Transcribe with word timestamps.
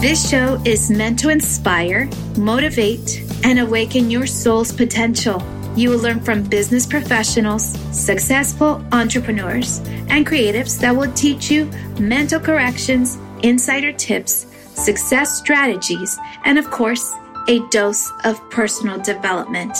This 0.00 0.28
show 0.28 0.60
is 0.66 0.90
meant 0.90 1.18
to 1.20 1.30
inspire, 1.30 2.06
motivate, 2.36 3.24
and 3.44 3.58
awaken 3.58 4.10
your 4.10 4.26
soul's 4.26 4.70
potential. 4.70 5.42
You 5.74 5.88
will 5.88 5.98
learn 5.98 6.20
from 6.20 6.42
business 6.42 6.84
professionals, 6.84 7.64
successful 7.92 8.84
entrepreneurs, 8.92 9.78
and 10.10 10.26
creatives 10.26 10.78
that 10.80 10.94
will 10.94 11.10
teach 11.14 11.50
you 11.50 11.64
mental 11.98 12.38
corrections, 12.38 13.16
insider 13.42 13.90
tips, 13.90 14.46
success 14.74 15.38
strategies, 15.38 16.18
and 16.44 16.58
of 16.58 16.70
course, 16.70 17.14
a 17.48 17.66
dose 17.70 18.12
of 18.24 18.38
personal 18.50 19.00
development. 19.00 19.76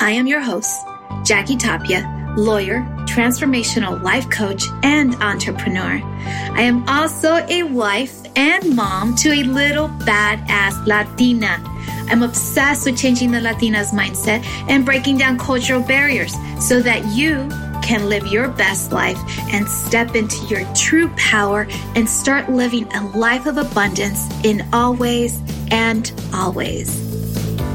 I 0.00 0.12
am 0.16 0.28
your 0.28 0.40
host, 0.40 0.80
Jackie 1.24 1.56
Tapia, 1.56 2.34
lawyer, 2.36 2.86
transformational 3.06 4.00
life 4.00 4.30
coach, 4.30 4.64
and 4.84 5.16
entrepreneur. 5.16 6.00
I 6.54 6.62
am 6.62 6.88
also 6.88 7.44
a 7.48 7.64
wife 7.64 8.21
and 8.36 8.74
mom 8.74 9.14
to 9.16 9.30
a 9.30 9.42
little 9.42 9.88
badass 9.88 10.86
Latina. 10.86 11.62
I'm 12.08 12.22
obsessed 12.22 12.86
with 12.86 12.98
changing 12.98 13.30
the 13.30 13.40
Latina's 13.40 13.90
mindset 13.90 14.44
and 14.68 14.84
breaking 14.84 15.18
down 15.18 15.38
cultural 15.38 15.82
barriers 15.82 16.34
so 16.60 16.80
that 16.82 17.04
you 17.14 17.48
can 17.82 18.08
live 18.08 18.26
your 18.28 18.48
best 18.48 18.92
life 18.92 19.18
and 19.52 19.68
step 19.68 20.14
into 20.14 20.36
your 20.46 20.64
true 20.74 21.08
power 21.16 21.66
and 21.96 22.08
start 22.08 22.50
living 22.50 22.90
a 22.94 23.04
life 23.16 23.46
of 23.46 23.58
abundance 23.58 24.28
in 24.44 24.66
all 24.72 24.94
ways 24.94 25.40
and 25.70 26.12
always. 26.32 27.00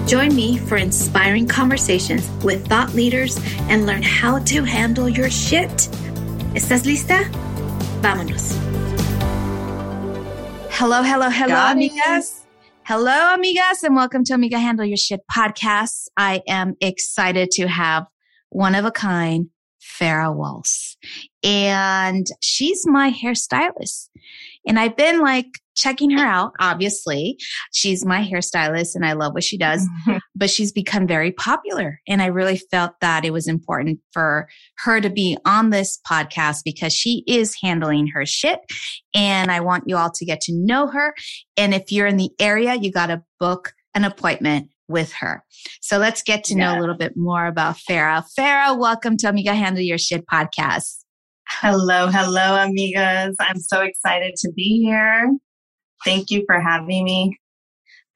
Join 0.07 0.33
me 0.33 0.57
for 0.57 0.77
inspiring 0.77 1.47
conversations 1.47 2.29
with 2.43 2.65
thought 2.67 2.93
leaders 2.93 3.37
and 3.69 3.85
learn 3.85 4.01
how 4.01 4.39
to 4.39 4.63
handle 4.63 5.09
your 5.09 5.29
shit. 5.29 5.89
¿Estás 6.53 6.85
lista? 6.85 7.29
Vámonos. 8.01 8.55
Hello, 10.79 11.01
hello, 11.01 11.27
hello, 11.31 11.47
Got 11.47 11.75
amigas. 11.75 12.45
Hello, 12.83 13.35
amigas, 13.35 13.81
and 13.81 13.95
welcome 13.95 14.23
to 14.25 14.35
Amiga 14.35 14.59
Handle 14.59 14.85
Your 14.85 14.95
Shit 14.95 15.21
podcast. 15.35 16.05
I 16.17 16.43
am 16.47 16.75
excited 16.79 17.49
to 17.53 17.67
have 17.67 18.05
one 18.49 18.75
of 18.75 18.85
a 18.85 18.91
kind, 18.91 19.47
Farah 19.81 20.35
Walsh. 20.35 20.93
And 21.43 22.27
she's 22.43 22.85
my 22.85 23.11
hairstylist. 23.11 24.09
And 24.67 24.77
I've 24.77 24.97
been 24.97 25.21
like 25.21 25.47
checking 25.77 26.09
her 26.09 26.25
out, 26.25 26.53
obviously. 26.59 27.37
She's 27.71 28.03
my 28.03 28.23
hairstylist 28.23 28.95
and 28.95 29.05
I 29.05 29.13
love 29.13 29.33
what 29.33 29.43
she 29.43 29.57
does, 29.57 29.87
but 30.35 30.49
she's 30.49 30.71
become 30.71 31.07
very 31.07 31.31
popular. 31.31 32.01
And 32.07 32.21
I 32.21 32.27
really 32.27 32.57
felt 32.57 32.93
that 32.99 33.23
it 33.23 33.31
was 33.31 33.47
important 33.47 33.99
for 34.11 34.49
her 34.79 34.99
to 34.99 35.09
be 35.09 35.37
on 35.45 35.69
this 35.69 35.99
podcast 36.09 36.61
because 36.65 36.93
she 36.93 37.23
is 37.27 37.55
handling 37.61 38.07
her 38.07 38.25
shit. 38.25 38.59
And 39.15 39.51
I 39.51 39.61
want 39.61 39.85
you 39.87 39.95
all 39.95 40.11
to 40.11 40.25
get 40.25 40.41
to 40.41 40.53
know 40.53 40.87
her. 40.87 41.13
And 41.55 41.73
if 41.73 41.91
you're 41.91 42.07
in 42.07 42.17
the 42.17 42.31
area, 42.39 42.75
you 42.75 42.91
got 42.91 43.07
to 43.07 43.23
book 43.39 43.73
an 43.95 44.03
appointment 44.03 44.69
with 44.89 45.11
her. 45.13 45.43
So 45.81 45.97
let's 45.97 46.21
get 46.21 46.43
to 46.45 46.55
yeah. 46.55 46.73
know 46.73 46.79
a 46.79 46.81
little 46.81 46.97
bit 46.97 47.13
more 47.15 47.45
about 47.45 47.77
Farah. 47.89 48.23
Farah, 48.37 48.77
welcome 48.77 49.17
to 49.17 49.29
Amiga 49.29 49.53
Handle 49.53 49.83
Your 49.83 49.97
Shit 49.97 50.25
podcast. 50.31 51.03
Hello, 51.49 52.07
hello, 52.07 52.57
amigas. 52.57 53.33
I'm 53.39 53.59
so 53.59 53.81
excited 53.81 54.35
to 54.39 54.51
be 54.51 54.83
here. 54.83 55.35
Thank 56.03 56.29
you 56.29 56.43
for 56.45 56.59
having 56.59 57.05
me. 57.05 57.37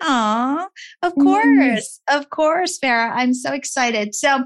Aw, 0.01 0.67
of 1.01 1.15
course, 1.15 2.01
mm. 2.09 2.17
of 2.19 2.29
course, 2.29 2.77
Farah. 2.77 3.11
I'm 3.13 3.33
so 3.33 3.53
excited. 3.53 4.13
So 4.13 4.43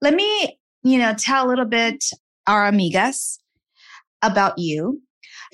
let 0.00 0.14
me, 0.14 0.58
you 0.82 0.98
know, 0.98 1.14
tell 1.14 1.46
a 1.46 1.48
little 1.48 1.64
bit 1.64 2.04
our 2.46 2.70
amigas 2.70 3.38
about 4.22 4.58
you. 4.58 5.02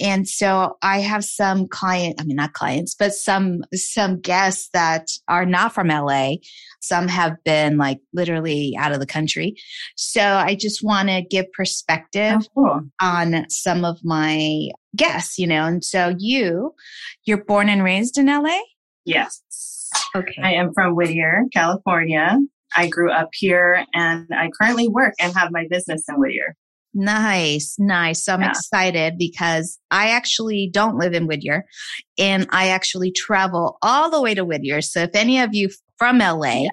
And 0.01 0.29
so 0.29 0.77
I 0.83 1.01
have 1.01 1.25
some 1.25 1.69
client, 1.69 2.21
I 2.21 2.25
mean, 2.25 2.37
not 2.37 2.53
clients, 2.53 2.95
but 2.95 3.13
some, 3.13 3.65
some 3.73 4.21
guests 4.21 4.69
that 4.73 5.09
are 5.29 5.47
not 5.47 5.73
from 5.73 5.89
LA. 5.89 6.35
Some 6.83 7.09
have 7.09 7.37
been 7.45 7.77
like 7.77 8.01
literally 8.13 8.75
out 8.79 8.93
of 8.93 9.01
the 9.01 9.07
country. 9.07 9.57
So 9.97 10.23
I 10.23 10.55
just 10.55 10.83
want 10.83 11.09
to 11.09 11.23
give 11.23 11.51
perspective 11.53 12.41
oh, 12.41 12.49
cool. 12.55 12.81
on 13.01 13.49
some 13.49 13.85
of 13.85 14.05
my 14.05 14.69
guests, 14.97 15.39
you 15.39 15.47
know. 15.47 15.65
And 15.65 15.85
so 15.85 16.15
you, 16.19 16.75
you're 17.25 17.45
born 17.45 17.69
and 17.69 17.83
raised 17.83 18.19
in 18.19 18.27
LA? 18.27 18.59
Yes. 19.05 19.43
Okay. 20.15 20.43
I 20.43 20.55
am 20.55 20.73
from 20.75 20.95
Whittier, 20.95 21.45
California. 21.53 22.39
I 22.77 22.89
grew 22.89 23.13
up 23.13 23.31
here 23.33 23.85
and 23.95 24.29
I 24.33 24.51
currently 24.61 24.89
work 24.89 25.15
and 25.21 25.33
have 25.35 25.51
my 25.53 25.67
business 25.71 26.05
in 26.09 26.17
Whittier. 26.17 26.57
Nice, 26.95 27.75
nice. 27.79 28.25
So 28.25 28.33
I'm 28.33 28.43
yeah. 28.43 28.51
excited 28.51 29.19
because 29.19 29.79
I 29.91 30.11
actually 30.11 30.71
don't 30.73 30.97
live 30.97 31.13
in 31.13 31.27
Whittier 31.27 31.65
and 32.17 32.47
I 32.51 32.69
actually 32.69 33.11
travel 33.11 33.79
all 33.83 34.11
the 34.11 34.23
way 34.23 34.35
to 34.35 34.45
Whittier. 34.45 34.81
So 34.81 35.03
if 35.03 35.11
any 35.15 35.41
of 35.41 35.55
you 35.55 35.71
from 35.99 36.19
LA 36.19 36.63
yeah. 36.63 36.69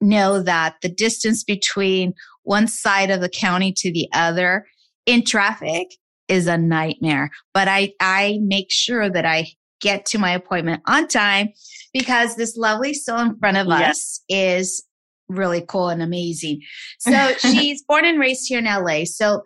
know 0.00 0.42
that 0.42 0.76
the 0.80 0.88
distance 0.88 1.42
between 1.42 2.14
one 2.44 2.68
side 2.68 3.10
of 3.10 3.20
the 3.20 3.28
county 3.28 3.72
to 3.78 3.92
the 3.92 4.08
other 4.14 4.66
in 5.06 5.24
traffic 5.24 5.88
is 6.28 6.46
a 6.46 6.56
nightmare. 6.56 7.30
But 7.52 7.66
I, 7.66 7.92
I 7.98 8.38
make 8.42 8.70
sure 8.70 9.10
that 9.10 9.26
I 9.26 9.48
get 9.80 10.06
to 10.06 10.18
my 10.18 10.32
appointment 10.32 10.82
on 10.86 11.08
time 11.08 11.48
because 11.92 12.36
this 12.36 12.56
lovely 12.56 12.94
soul 12.94 13.18
in 13.20 13.38
front 13.38 13.56
of 13.56 13.66
yes. 13.66 13.90
us 13.90 14.20
is 14.28 14.84
really 15.28 15.64
cool 15.66 15.88
and 15.88 16.02
amazing. 16.02 16.62
So 17.00 17.32
she's 17.38 17.82
born 17.84 18.04
and 18.04 18.18
raised 18.18 18.48
here 18.48 18.58
in 18.58 18.64
LA. 18.64 19.04
So 19.04 19.42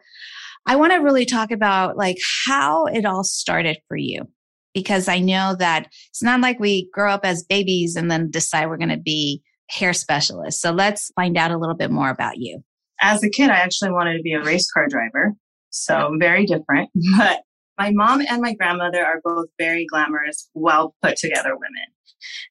I 0.66 0.76
want 0.76 0.93
to 0.93 0.98
really 0.98 1.26
talk 1.26 1.50
about 1.50 1.97
like 1.97 2.16
how 2.47 2.87
it 2.87 3.04
all 3.04 3.25
started 3.25 3.78
for 3.88 3.97
you 3.97 4.26
because 4.75 5.09
I 5.09 5.19
know 5.19 5.54
that 5.59 5.88
it's 6.10 6.22
not 6.22 6.41
like 6.41 6.59
we 6.59 6.88
grow 6.93 7.12
up 7.12 7.25
as 7.25 7.44
babies 7.44 7.97
and 7.97 8.10
then 8.10 8.31
decide 8.31 8.69
we're 8.69 8.78
going 8.78 8.88
to 8.88 8.97
be 8.97 9.43
hair 9.70 9.93
specialists. 9.93 10.60
So 10.60 10.70
let's 10.72 11.10
find 11.15 11.37
out 11.37 11.50
a 11.50 11.59
little 11.59 11.75
bit 11.75 11.91
more 11.91 12.10
about 12.10 12.38
you. 12.38 12.62
As 13.00 13.22
a 13.22 13.31
kid, 13.31 13.50
I 13.50 13.56
actually 13.56 13.93
wanted 13.93 14.16
to 14.16 14.22
be 14.22 14.32
a 14.32 14.43
race 14.43 14.70
car 14.70 14.87
driver. 14.88 15.34
So 15.70 16.16
very 16.19 16.47
different, 16.47 16.91
but 17.16 17.43
my 17.78 17.91
mom 17.91 18.22
and 18.28 18.43
my 18.43 18.54
grandmother 18.54 19.04
are 19.04 19.20
both 19.25 19.47
very 19.59 19.87
glamorous, 19.87 20.49
well 20.54 20.94
put 21.03 21.16
together 21.16 21.54
women. 21.54 21.87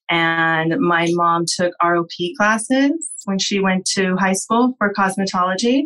And 0.10 0.80
my 0.80 1.08
mom 1.12 1.46
took 1.48 1.74
ROP 1.84 2.36
classes 2.38 2.92
when 3.26 3.40
she 3.40 3.60
went 3.60 3.86
to 3.94 4.16
high 4.18 4.34
school 4.34 4.76
for 4.78 4.94
cosmetology. 4.94 5.84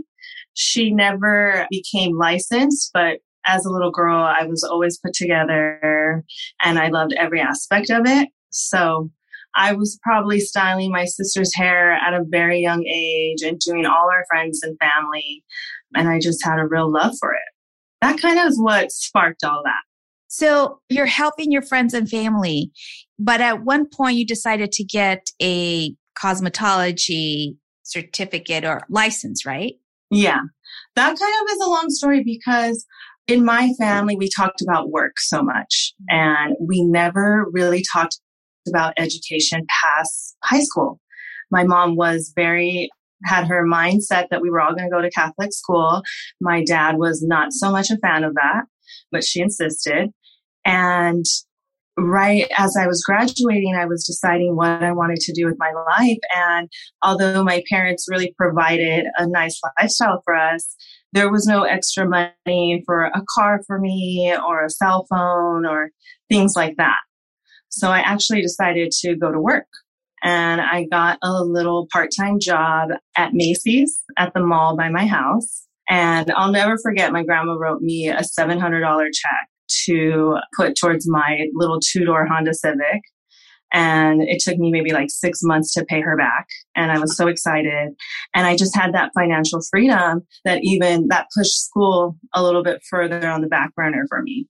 She 0.54 0.92
never 0.92 1.68
became 1.70 2.18
licensed, 2.18 2.92
but 2.94 3.20
as 3.48 3.66
a 3.66 3.70
little 3.70 3.92
girl, 3.92 4.24
I 4.24 4.46
was 4.46 4.64
always 4.64 4.98
put 4.98 5.14
together 5.14 6.24
and 6.64 6.80
I 6.80 6.88
loved 6.88 7.14
every 7.14 7.42
aspect 7.42 7.90
of 7.92 8.06
it. 8.06 8.30
So 8.50 9.12
I 9.56 9.74
was 9.74 10.00
probably 10.04 10.40
styling 10.40 10.92
my 10.92 11.06
sister's 11.06 11.56
hair 11.56 11.92
at 11.94 12.14
a 12.14 12.26
very 12.28 12.60
young 12.60 12.86
age 12.86 13.42
and 13.42 13.60
doing 13.60 13.86
all 13.86 14.10
our 14.12 14.26
friends 14.30 14.62
and 14.64 14.78
family. 14.80 15.44
And 15.96 16.10
I 16.10 16.20
just 16.20 16.44
had 16.44 16.60
a 16.60 16.68
real 16.68 16.92
love 16.92 17.14
for 17.20 17.34
it. 17.34 17.40
That 18.02 18.20
kind 18.20 18.40
of 18.40 18.48
is 18.48 18.60
what 18.60 18.92
sparked 18.92 19.44
all 19.44 19.62
that. 19.64 19.82
So 20.28 20.82
you're 20.90 21.06
helping 21.06 21.52
your 21.52 21.62
friends 21.62 21.94
and 21.94 22.10
family, 22.10 22.72
but 23.20 23.42
at 23.42 23.64
one 23.64 23.88
point 23.88 24.18
you 24.18 24.26
decided 24.26 24.72
to 24.74 24.84
get 24.84 25.28
a 25.42 25.96
cosmetology 26.18 27.56
certificate 27.84 28.66
or 28.66 28.82
license, 28.90 29.46
right? 29.46 29.74
Yeah. 30.12 30.40
That 30.96 31.08
kind 31.08 31.14
of 31.18 31.56
is 31.56 31.62
a 31.62 31.70
long 31.70 31.90
story 31.90 32.24
because 32.24 32.86
in 33.28 33.44
my 33.44 33.72
family, 33.80 34.16
we 34.16 34.30
talked 34.30 34.62
about 34.62 34.92
work 34.92 35.20
so 35.20 35.42
much 35.42 35.94
and 36.10 36.56
we 36.60 36.84
never 36.84 37.46
really 37.52 37.84
talked 37.92 38.20
about 38.68 38.94
education 38.98 39.66
past 39.84 40.36
high 40.44 40.62
school. 40.62 41.00
My 41.52 41.64
mom 41.64 41.96
was 41.96 42.34
very 42.36 42.90
had 43.24 43.48
her 43.48 43.66
mindset 43.66 44.28
that 44.30 44.42
we 44.42 44.50
were 44.50 44.62
all 44.62 44.76
going 44.76 44.90
to 44.90 44.96
go 44.96 45.02
to 45.02 45.10
Catholic 45.10 45.54
school. 45.54 46.04
My 46.42 46.64
dad 46.64 46.98
was 46.98 47.24
not 47.24 47.54
so 47.54 47.72
much 47.72 47.90
a 47.90 47.98
fan 47.98 48.24
of 48.24 48.36
that, 48.36 48.64
but 49.12 49.24
she 49.24 49.42
insisted. 49.42 50.10
And 50.66 51.26
right 51.98 52.48
as 52.58 52.76
I 52.80 52.88
was 52.88 53.04
graduating, 53.06 53.76
I 53.76 53.86
was 53.86 54.06
deciding 54.06 54.56
what 54.56 54.84
I 54.84 54.92
wanted 54.92 55.20
to 55.22 55.34
do 55.34 55.46
with 55.46 55.58
my 55.58 55.72
life. 55.72 56.18
And 56.36 56.70
although 57.02 57.44
my 57.44 57.64
parents 57.70 58.08
really 58.10 58.34
provided 58.38 59.06
a 59.18 59.28
nice 59.28 59.60
lifestyle 59.80 60.22
for 60.26 60.36
us, 60.36 60.76
there 61.14 61.32
was 61.32 61.46
no 61.46 61.64
extra 61.64 62.08
money 62.08 62.84
for 62.86 63.06
a 63.06 63.24
car 63.36 63.62
for 63.66 63.80
me 63.80 64.36
or 64.48 64.66
a 64.66 64.70
cell 64.70 65.06
phone 65.10 65.66
or 65.66 65.92
things 66.30 66.54
like 66.56 66.76
that. 66.78 67.00
So 67.70 67.90
I 67.90 68.00
actually 68.00 68.42
decided 68.42 68.92
to 69.02 69.16
go 69.16 69.32
to 69.32 69.40
work 69.40 69.68
and 70.24 70.60
I 70.60 70.86
got 70.92 71.18
a 71.22 71.44
little 71.44 71.88
part 71.92 72.10
time 72.18 72.40
job 72.40 72.90
at 73.16 73.34
Macy's 73.34 74.02
at 74.18 74.34
the 74.34 74.42
mall 74.42 74.76
by 74.76 74.90
my 74.90 75.06
house. 75.06 75.68
And 75.88 76.32
I'll 76.32 76.52
never 76.52 76.78
forget 76.82 77.12
my 77.12 77.24
grandma 77.24 77.54
wrote 77.54 77.82
me 77.82 78.10
a 78.10 78.22
$700 78.22 79.10
check 79.14 79.48
to 79.86 80.38
put 80.58 80.76
towards 80.76 81.10
my 81.10 81.48
little 81.54 81.80
two 81.80 82.06
door 82.06 82.26
Honda 82.26 82.54
Civic. 82.54 83.02
And 83.74 84.22
it 84.22 84.42
took 84.42 84.58
me 84.58 84.72
maybe 84.72 84.94
like 84.94 85.10
six 85.10 85.40
months 85.42 85.74
to 85.74 85.84
pay 85.84 86.00
her 86.00 86.16
back. 86.16 86.48
And 86.76 86.92
I 86.92 87.00
was 87.00 87.18
so 87.18 87.28
excited. 87.28 87.94
And 88.34 88.48
I 88.48 88.56
just 88.56 88.76
had 88.76 88.94
that 88.94 89.12
financial 89.18 89.60
freedom 89.70 90.22
that 90.46 90.60
even 90.64 91.08
that 91.10 91.28
pushed 91.36 91.66
school 91.66 92.16
a 92.34 92.42
little 92.42 92.64
bit 92.64 92.82
further 92.90 93.28
on 93.30 93.42
the 93.42 93.48
back 93.48 93.76
burner 93.76 94.06
for 94.08 94.22
me 94.22 94.48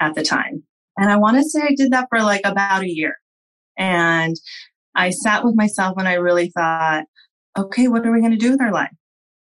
at 0.00 0.14
the 0.14 0.22
time. 0.22 0.62
And 0.96 1.10
I 1.10 1.16
want 1.16 1.38
to 1.38 1.48
say 1.48 1.62
I 1.62 1.74
did 1.76 1.92
that 1.92 2.06
for 2.10 2.20
like 2.22 2.42
about 2.44 2.82
a 2.82 2.88
year. 2.88 3.14
And 3.76 4.36
I 4.94 5.10
sat 5.10 5.44
with 5.44 5.56
myself 5.56 5.94
and 5.96 6.08
I 6.08 6.14
really 6.14 6.50
thought, 6.50 7.04
okay, 7.56 7.88
what 7.88 8.06
are 8.06 8.12
we 8.12 8.20
going 8.20 8.32
to 8.32 8.36
do 8.36 8.50
with 8.50 8.60
our 8.60 8.72
life? 8.72 8.90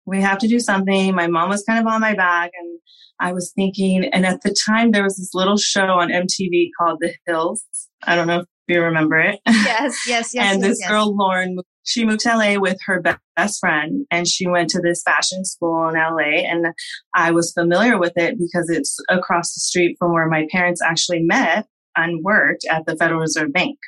We 0.07 0.21
have 0.21 0.39
to 0.39 0.49
do 0.49 0.59
something. 0.61 1.15
My 1.15 1.29
mom 1.29 1.49
was 1.49 1.65
kind 1.65 1.79
of 1.79 1.87
on 1.87 2.01
my 2.01 2.15
back 2.15 2.51
and 2.59 2.79
I 3.21 3.33
was 3.33 3.53
thinking, 3.55 4.05
and 4.13 4.27
at 4.27 4.43
the 4.43 4.55
time 4.67 4.91
there 4.91 5.05
was 5.05 5.17
this 5.17 5.35
little 5.35 5.57
show 5.57 5.87
on 5.87 6.09
MTV 6.09 6.71
called 6.79 6.99
The 7.01 7.15
Hills. 7.27 7.65
I 8.03 8.17
don't 8.17 8.27
know 8.27 8.41
if 8.41 8.47
you 8.69 8.83
remember 8.83 9.19
it. 9.19 9.41
Yes, 9.47 9.99
yes, 10.07 10.35
yes. 10.35 10.53
and 10.53 10.63
yes, 10.63 10.71
this 10.71 10.79
yes. 10.81 10.91
girl, 10.91 11.17
Lauren, 11.17 11.59
she 11.85 12.05
moved 12.05 12.21
to 12.21 12.37
LA 12.37 12.59
with 12.59 12.79
her 12.87 13.03
best 13.37 13.61
friend 13.61 14.07
and 14.11 14.27
she 14.27 14.49
went 14.49 14.71
to 14.71 14.81
this 14.81 15.03
fashion 15.03 15.45
school 15.45 15.89
in 15.89 15.95
LA. 15.95 16.43
And 16.47 16.67
I 17.15 17.31
was 17.31 17.53
familiar 17.53 17.99
with 17.99 18.13
it 18.17 18.39
because 18.39 18.69
it's 18.71 18.99
across 19.09 19.55
the 19.55 19.61
street 19.61 19.97
from 19.99 20.13
where 20.13 20.29
my 20.29 20.47
parents 20.51 20.81
actually 20.83 21.23
met 21.23 21.67
and 21.97 22.25
worked 22.25 22.65
at 22.71 22.87
the 22.87 22.97
Federal 22.97 23.21
Reserve 23.21 23.53
Bank. 23.53 23.79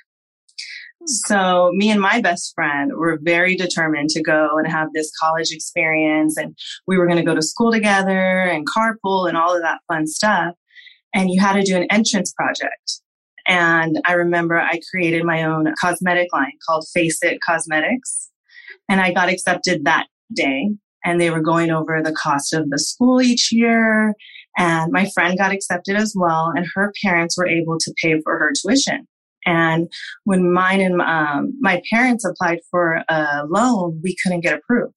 So 1.06 1.70
me 1.73 1.91
and 1.91 2.00
my 2.00 2.20
best 2.20 2.53
friend 2.55 2.93
were 2.97 3.19
very 3.23 3.55
determined 3.55 4.11
to 4.11 4.23
go 4.23 4.58
and 4.58 4.67
have 4.67 4.88
this 4.93 5.11
college 5.20 5.53
experience 5.53 6.37
and 6.37 6.58
we 6.88 6.99
were 6.99 7.06
going 7.06 7.19
to 7.19 7.25
go 7.25 7.35
to 7.35 7.43
school 7.43 7.70
together 7.70 8.41
and 8.43 8.67
carpool 8.67 9.29
and 9.29 9.37
all 9.37 9.55
of 9.55 9.62
that 9.62 9.81
fun 9.87 10.06
stuff. 10.06 10.55
And 11.14 11.31
you 11.31 11.41
had 11.41 11.55
to 11.55 11.62
do 11.62 11.76
an 11.76 11.87
entrance 11.91 12.32
project. 12.32 13.00
And 13.47 14.00
I 14.05 14.14
remember 14.14 14.58
I 14.58 14.81
created 14.91 15.25
my 15.25 15.44
own 15.44 15.73
cosmetic 15.81 16.29
line 16.32 16.53
called 16.67 16.87
Face 16.93 17.23
It 17.23 17.38
Cosmetics. 17.41 18.31
And 18.88 19.00
I 19.00 19.12
got 19.12 19.29
accepted 19.29 19.85
that 19.85 20.06
day. 20.35 20.70
And 21.05 21.20
they 21.20 21.31
were 21.31 21.41
going 21.41 21.70
over 21.70 22.02
the 22.02 22.12
cost 22.12 22.52
of 22.52 22.69
the 22.69 22.81
school 22.81 23.23
each 23.23 23.52
year. 23.52 24.14
And 24.59 24.91
my 24.91 25.09
friend 25.14 25.38
got 25.38 25.52
accepted 25.52 25.94
as 25.94 26.14
well. 26.17 26.52
And 26.55 26.67
her 26.75 26.93
parents 27.05 27.38
were 27.38 27.47
able 27.47 27.79
to 27.79 27.94
pay 28.02 28.20
for 28.23 28.37
her 28.38 28.50
tuition. 28.61 29.06
And 29.46 29.88
when 30.25 30.52
mine 30.52 30.81
and 30.81 31.00
um, 31.00 31.56
my 31.60 31.81
parents 31.90 32.25
applied 32.25 32.58
for 32.70 33.02
a 33.08 33.44
loan, 33.48 34.00
we 34.02 34.16
couldn't 34.22 34.40
get 34.40 34.58
approved. 34.58 34.94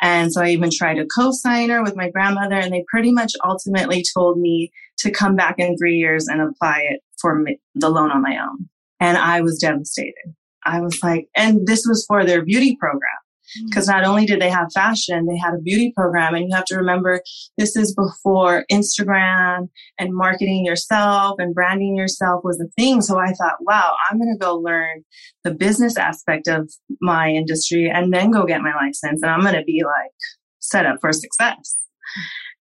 And 0.00 0.32
so 0.32 0.42
I 0.42 0.48
even 0.48 0.70
tried 0.72 0.98
a 0.98 1.06
co-signer 1.06 1.82
with 1.82 1.94
my 1.94 2.10
grandmother 2.10 2.56
and 2.56 2.72
they 2.72 2.84
pretty 2.90 3.12
much 3.12 3.32
ultimately 3.44 4.04
told 4.16 4.40
me 4.40 4.72
to 4.98 5.12
come 5.12 5.36
back 5.36 5.56
in 5.58 5.76
three 5.76 5.96
years 5.96 6.26
and 6.26 6.40
apply 6.40 6.86
it 6.90 7.00
for 7.20 7.44
the 7.76 7.88
loan 7.88 8.10
on 8.10 8.22
my 8.22 8.36
own. 8.36 8.68
And 8.98 9.16
I 9.16 9.42
was 9.42 9.60
devastated. 9.60 10.34
I 10.64 10.80
was 10.80 11.00
like, 11.02 11.28
and 11.36 11.66
this 11.66 11.84
was 11.86 12.04
for 12.06 12.24
their 12.24 12.44
beauty 12.44 12.76
program. 12.80 13.21
Mm-hmm. 13.58 13.66
Because 13.66 13.88
not 13.88 14.04
only 14.04 14.26
did 14.26 14.40
they 14.40 14.50
have 14.50 14.72
fashion, 14.72 15.26
they 15.26 15.36
had 15.36 15.54
a 15.54 15.62
beauty 15.62 15.92
program. 15.96 16.34
And 16.34 16.48
you 16.48 16.54
have 16.54 16.64
to 16.66 16.76
remember 16.76 17.20
this 17.58 17.76
is 17.76 17.94
before 17.94 18.64
Instagram 18.70 19.68
and 19.98 20.14
marketing 20.14 20.64
yourself 20.64 21.36
and 21.38 21.54
branding 21.54 21.96
yourself 21.96 22.42
was 22.44 22.60
a 22.60 22.70
thing. 22.80 23.00
So 23.00 23.18
I 23.18 23.32
thought, 23.32 23.56
wow, 23.60 23.94
I'm 24.10 24.18
going 24.18 24.32
to 24.32 24.44
go 24.44 24.54
learn 24.56 25.04
the 25.44 25.52
business 25.52 25.96
aspect 25.96 26.48
of 26.48 26.70
my 27.00 27.28
industry 27.28 27.90
and 27.90 28.12
then 28.12 28.30
go 28.30 28.46
get 28.46 28.62
my 28.62 28.74
license. 28.74 29.22
And 29.22 29.30
I'm 29.30 29.42
going 29.42 29.54
to 29.54 29.64
be 29.64 29.82
like 29.84 30.12
set 30.60 30.86
up 30.86 30.98
for 31.00 31.12
success. 31.12 31.78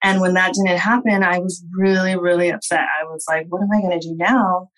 And 0.02 0.20
when 0.20 0.34
that 0.34 0.54
didn't 0.54 0.78
happen, 0.78 1.22
I 1.22 1.38
was 1.38 1.64
really, 1.76 2.16
really 2.16 2.50
upset. 2.50 2.80
I 3.00 3.04
was 3.04 3.24
like, 3.28 3.46
what 3.48 3.62
am 3.62 3.68
I 3.72 3.80
going 3.80 3.98
to 3.98 4.08
do 4.08 4.14
now? 4.16 4.70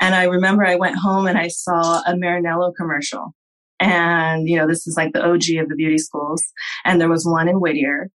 And 0.00 0.14
I 0.14 0.24
remember 0.24 0.64
I 0.64 0.74
went 0.74 0.98
home 0.98 1.26
and 1.26 1.38
I 1.38 1.48
saw 1.48 2.00
a 2.00 2.14
Marinello 2.14 2.72
commercial. 2.76 3.34
And, 3.80 4.48
you 4.48 4.56
know, 4.56 4.66
this 4.66 4.86
is 4.86 4.96
like 4.96 5.12
the 5.12 5.24
OG 5.24 5.60
of 5.60 5.68
the 5.68 5.74
beauty 5.76 5.98
schools. 5.98 6.42
And 6.84 7.00
there 7.00 7.08
was 7.08 7.26
one 7.26 7.48
in 7.48 7.60
Whittier. 7.60 8.10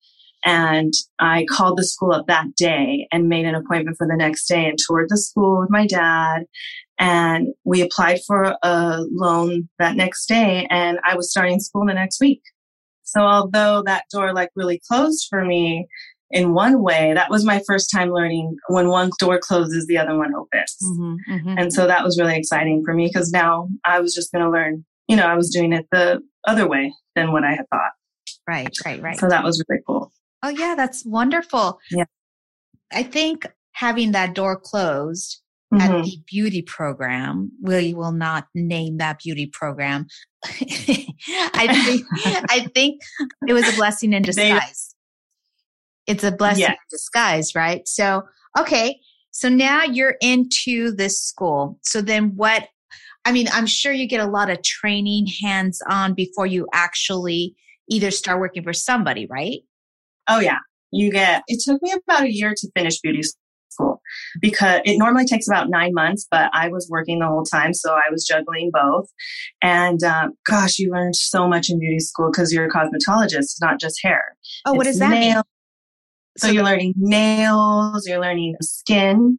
And 0.46 0.94
I 1.20 1.46
called 1.50 1.78
the 1.78 1.84
school 1.84 2.14
up 2.14 2.28
that 2.28 2.56
day 2.56 3.08
and 3.12 3.28
made 3.28 3.46
an 3.46 3.56
appointment 3.56 3.98
for 3.98 4.08
the 4.08 4.16
next 4.16 4.48
day 4.48 4.66
and 4.66 4.78
toured 4.78 5.10
the 5.10 5.18
school 5.18 5.60
with 5.60 5.70
my 5.70 5.88
dad. 5.88 6.44
And 7.00 7.50
we 7.64 7.82
applied 7.82 8.20
for 8.26 8.56
a 8.64 9.04
loan 9.12 9.70
that 9.80 9.96
next 9.96 10.28
day 10.28 10.68
and 10.70 11.00
I 11.06 11.16
was 11.16 11.30
starting 11.30 11.60
school 11.60 11.86
the 11.86 11.94
next 11.94 12.20
week. 12.20 12.42
So 13.04 13.22
although 13.22 13.84
that 13.86 14.06
door 14.12 14.34
like 14.34 14.50
really 14.56 14.82
closed 14.88 15.28
for 15.30 15.46
me 15.46 15.88
in 16.30 16.54
one 16.54 16.82
way, 16.82 17.14
that 17.14 17.30
was 17.30 17.46
my 17.46 17.62
first 17.66 17.90
time 17.94 18.12
learning 18.12 18.58
when 18.68 18.90
one 18.90 19.12
door 19.20 19.40
closes, 19.40 19.88
the 19.88 19.98
other 19.98 20.18
one 20.18 20.36
opens. 20.36 20.76
Mm-hmm, 20.84 21.34
mm-hmm. 21.34 21.58
And 21.58 21.74
so 21.74 21.88
that 21.88 22.04
was 22.04 22.20
really 22.20 22.38
exciting 22.38 22.84
for 22.86 22.94
me 22.94 23.08
because 23.08 23.32
now 23.32 23.70
I 23.86 24.02
was 24.02 24.14
just 24.14 24.32
going 24.32 24.44
to 24.44 24.52
learn, 24.52 24.86
you 25.08 25.16
know, 25.16 25.26
I 25.26 25.36
was 25.36 25.50
doing 25.50 25.74
it 25.74 25.86
the 25.92 26.22
other 26.48 26.68
way 26.68 26.94
than 27.16 27.32
what 27.32 27.44
I 27.44 27.52
had 27.52 27.66
thought. 27.72 27.92
Right, 28.48 28.70
right, 28.86 29.02
right. 29.02 29.18
So 29.20 29.28
that 29.28 29.44
was 29.44 29.64
really 29.68 29.82
cool. 29.88 30.12
Oh, 30.44 30.50
yeah, 30.50 30.76
that's 30.76 31.06
wonderful. 31.06 31.80
Yeah. 31.92 32.06
I 32.92 33.04
think 33.04 33.46
having 33.74 34.12
that 34.14 34.34
door 34.34 34.60
closed 34.60 35.42
Mhm. 35.74 35.82
at 35.82 36.06
the 36.06 36.18
beauty 36.26 36.62
program, 36.62 37.52
we 37.62 37.94
will 37.94 38.14
not 38.14 38.48
name 38.56 38.98
that 38.98 39.20
beauty 39.20 39.48
program. 39.48 40.08
I 40.46 41.68
think 41.86 42.06
I 42.50 42.68
think 42.74 43.02
it 43.48 43.54
was 43.54 43.68
a 43.68 43.76
blessing 43.76 44.14
in 44.14 44.22
disguise. 44.22 44.96
It's 46.06 46.24
a 46.24 46.32
blessing 46.32 46.62
Yes. 46.62 46.72
in 46.72 46.78
disguise, 46.90 47.56
right? 47.56 47.86
So, 47.86 48.24
okay. 48.58 49.00
So 49.32 49.50
now 49.50 49.84
you're 49.84 50.16
into 50.22 50.92
this 50.96 51.22
school. 51.22 51.80
So 51.84 52.02
then 52.02 52.36
what 52.38 52.70
I 53.28 53.34
mean, 53.34 53.48
I'm 53.52 53.66
sure 53.66 53.92
you 53.92 54.08
get 54.08 54.22
a 54.22 54.26
lot 54.26 54.50
of 54.50 54.64
training 54.64 55.28
hands 55.44 55.82
on 55.90 56.14
before 56.14 56.46
you 56.46 56.66
actually 56.74 57.56
either 57.90 58.10
start 58.10 58.40
working 58.40 58.64
for 58.64 58.72
somebody, 58.72 59.28
right? 59.30 59.60
Oh 60.30 60.40
yeah. 60.40 60.60
You 60.92 61.12
get, 61.12 61.44
it 61.48 61.62
took 61.62 61.82
me 61.82 61.92
about 61.92 62.22
a 62.24 62.32
year 62.34 62.54
to 62.56 62.72
finish 62.74 63.02
beauty 63.02 63.22
school 63.70 64.02
because 64.40 64.80
it 64.86 64.98
normally 64.98 65.26
takes 65.26 65.46
about 65.46 65.70
nine 65.70 65.94
months, 65.94 66.26
but 66.32 66.50
I 66.54 66.70
was 66.70 66.88
working 66.90 67.20
the 67.20 67.28
whole 67.28 67.44
time. 67.44 67.74
So 67.74 67.92
I 67.96 68.10
was 68.10 68.26
juggling 68.26 68.72
both. 68.74 69.10
And 69.62 70.02
um, 70.04 70.32
gosh, 70.48 70.80
you 70.80 70.90
learn 70.94 71.14
so 71.14 71.50
much 71.50 71.70
in 71.70 71.80
beauty 71.80 72.00
school 72.00 72.32
because 72.32 72.54
you're 72.54 72.68
a 72.68 72.72
cosmetologist, 72.72 73.58
not 73.60 73.78
just 73.78 74.00
hair. 74.02 74.38
Oh, 74.66 74.72
what 74.74 74.88
It's 74.88 74.96
does 74.96 75.00
that 75.02 75.12
mean? 75.12 75.20
nail- 75.20 75.44
So, 76.38 76.48
So 76.48 76.54
you're 76.54 76.64
learning 76.64 76.94
nails, 76.96 78.08
you're 78.08 78.22
learning 78.22 78.56
skin, 78.62 79.38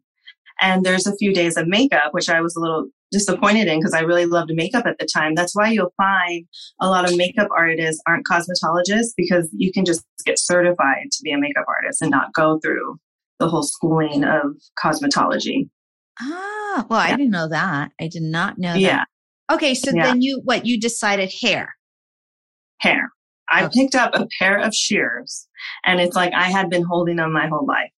and 0.60 0.84
there's 0.84 1.06
a 1.06 1.16
few 1.16 1.32
days 1.32 1.56
of 1.56 1.66
makeup, 1.66 2.12
which 2.12 2.28
I 2.28 2.42
was 2.42 2.54
a 2.54 2.60
little 2.60 2.88
disappointed 3.10 3.68
in 3.68 3.78
because 3.80 3.94
I 3.94 4.00
really 4.00 4.26
loved 4.26 4.50
makeup 4.54 4.86
at 4.86 4.98
the 4.98 5.06
time. 5.06 5.34
That's 5.34 5.54
why 5.54 5.70
you'll 5.70 5.92
find 5.96 6.46
a 6.80 6.88
lot 6.88 7.08
of 7.08 7.16
makeup 7.16 7.48
artists 7.56 8.02
aren't 8.06 8.26
cosmetologists 8.26 9.12
because 9.16 9.48
you 9.56 9.72
can 9.72 9.84
just 9.84 10.04
get 10.24 10.38
certified 10.38 11.10
to 11.12 11.22
be 11.22 11.32
a 11.32 11.38
makeup 11.38 11.64
artist 11.68 12.02
and 12.02 12.10
not 12.10 12.32
go 12.34 12.58
through 12.58 12.98
the 13.38 13.48
whole 13.48 13.62
schooling 13.62 14.24
of 14.24 14.56
cosmetology. 14.82 15.68
Ah, 16.20 16.86
well, 16.88 16.98
I 17.00 17.10
didn't 17.10 17.30
know 17.30 17.48
that. 17.48 17.92
I 18.00 18.08
did 18.08 18.22
not 18.22 18.58
know 18.58 18.74
Yeah, 18.76 19.04
that. 19.48 19.54
Okay, 19.54 19.74
so 19.74 19.92
Yeah. 19.92 20.02
then 20.04 20.20
you 20.22 20.40
what 20.44 20.66
you 20.66 20.78
decided 20.78 21.32
hair. 21.40 21.74
hair. 22.80 23.10
I 23.48 23.64
Okay. 23.64 23.80
picked 23.82 23.94
up 23.94 24.14
a 24.14 24.26
pair 24.38 24.58
of 24.58 24.74
shears 24.74 25.48
and 25.84 26.00
it's 26.00 26.14
like 26.14 26.32
I 26.34 26.50
had 26.50 26.68
been 26.68 26.82
holding 26.84 27.16
them 27.16 27.32
my 27.32 27.46
whole 27.48 27.64
life. 27.66 27.90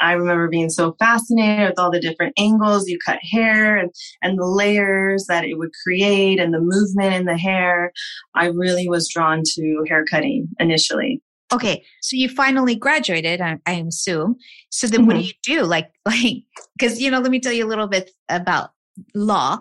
I 0.00 0.12
remember 0.12 0.48
being 0.48 0.70
so 0.70 0.96
fascinated 0.98 1.68
with 1.70 1.78
all 1.78 1.90
the 1.90 2.00
different 2.00 2.34
angles 2.38 2.88
you 2.88 2.98
cut 3.04 3.18
hair 3.22 3.76
and, 3.76 3.90
and 4.22 4.38
the 4.38 4.46
layers 4.46 5.26
that 5.28 5.44
it 5.44 5.58
would 5.58 5.70
create 5.82 6.40
and 6.40 6.52
the 6.54 6.60
movement 6.60 7.14
in 7.14 7.24
the 7.26 7.36
hair. 7.36 7.92
I 8.34 8.46
really 8.46 8.88
was 8.88 9.08
drawn 9.08 9.42
to 9.54 9.84
hair 9.88 10.04
cutting 10.04 10.48
initially. 10.58 11.22
Okay, 11.52 11.84
so 12.00 12.16
you 12.16 12.28
finally 12.28 12.76
graduated, 12.76 13.40
I, 13.40 13.58
I 13.66 13.72
assume. 13.86 14.36
So 14.70 14.86
then, 14.86 15.04
what 15.06 15.16
do 15.16 15.20
Mhm. 15.22 15.26
you 15.26 15.32
do? 15.42 15.62
Like, 15.64 15.90
like, 16.06 16.44
because 16.78 17.00
you 17.00 17.10
know, 17.10 17.18
let 17.18 17.30
me 17.30 17.40
tell 17.40 17.52
you 17.52 17.66
a 17.66 17.68
little 17.68 17.88
bit 17.88 18.10
about 18.28 18.70
law. 19.14 19.58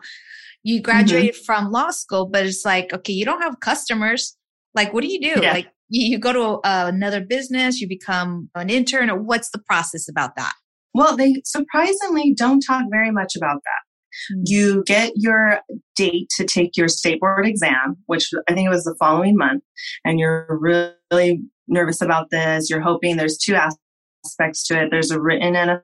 You 0.63 0.81
graduated 0.81 1.35
from 1.35 1.71
law 1.71 1.89
school, 1.91 2.25
but 2.27 2.45
it's 2.45 2.63
like, 2.65 2.93
okay, 2.93 3.13
you 3.13 3.25
don't 3.25 3.41
have 3.41 3.59
customers. 3.61 4.35
Like, 4.75 4.93
what 4.93 5.01
do 5.01 5.07
you 5.11 5.19
do? 5.19 5.41
Yeah. 5.41 5.53
Like, 5.53 5.67
you, 5.89 6.11
you 6.11 6.19
go 6.19 6.33
to 6.33 6.67
uh, 6.67 6.85
another 6.87 7.21
business, 7.21 7.79
you 7.79 7.87
become 7.87 8.49
an 8.55 8.69
intern, 8.69 9.09
or 9.09 9.21
what's 9.21 9.49
the 9.51 9.59
process 9.59 10.07
about 10.09 10.35
that? 10.37 10.53
Well, 10.93 11.15
they 11.15 11.41
surprisingly 11.45 12.33
don't 12.35 12.61
talk 12.61 12.85
very 12.89 13.11
much 13.11 13.35
about 13.35 13.61
that. 13.63 14.33
Mm. 14.35 14.41
You 14.45 14.83
get 14.85 15.13
your 15.15 15.61
date 15.95 16.29
to 16.37 16.45
take 16.45 16.75
your 16.75 16.87
state 16.87 17.19
board 17.19 17.45
exam, 17.45 17.97
which 18.07 18.29
I 18.47 18.53
think 18.53 18.65
it 18.65 18.71
was 18.71 18.83
the 18.83 18.95
following 18.99 19.35
month, 19.37 19.63
and 20.05 20.19
you're 20.19 20.47
really 20.49 21.41
nervous 21.67 22.01
about 22.01 22.31
this. 22.31 22.69
You're 22.69 22.81
hoping 22.81 23.17
there's 23.17 23.37
two 23.37 23.55
aspects 23.55 24.65
to 24.67 24.81
it. 24.81 24.89
There's 24.91 25.11
a 25.11 25.21
written 25.21 25.55
and 25.55 25.69
a 25.71 25.83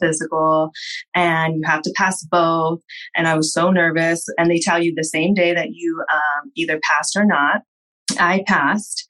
physical 0.00 0.70
and 1.14 1.56
you 1.56 1.62
have 1.64 1.82
to 1.82 1.92
pass 1.96 2.22
both. 2.24 2.80
And 3.14 3.26
I 3.28 3.36
was 3.36 3.52
so 3.52 3.70
nervous. 3.70 4.26
And 4.38 4.50
they 4.50 4.58
tell 4.58 4.82
you 4.82 4.92
the 4.94 5.04
same 5.04 5.34
day 5.34 5.54
that 5.54 5.70
you 5.72 6.02
um, 6.12 6.50
either 6.56 6.80
passed 6.82 7.16
or 7.16 7.24
not. 7.24 7.62
I 8.18 8.44
passed. 8.46 9.06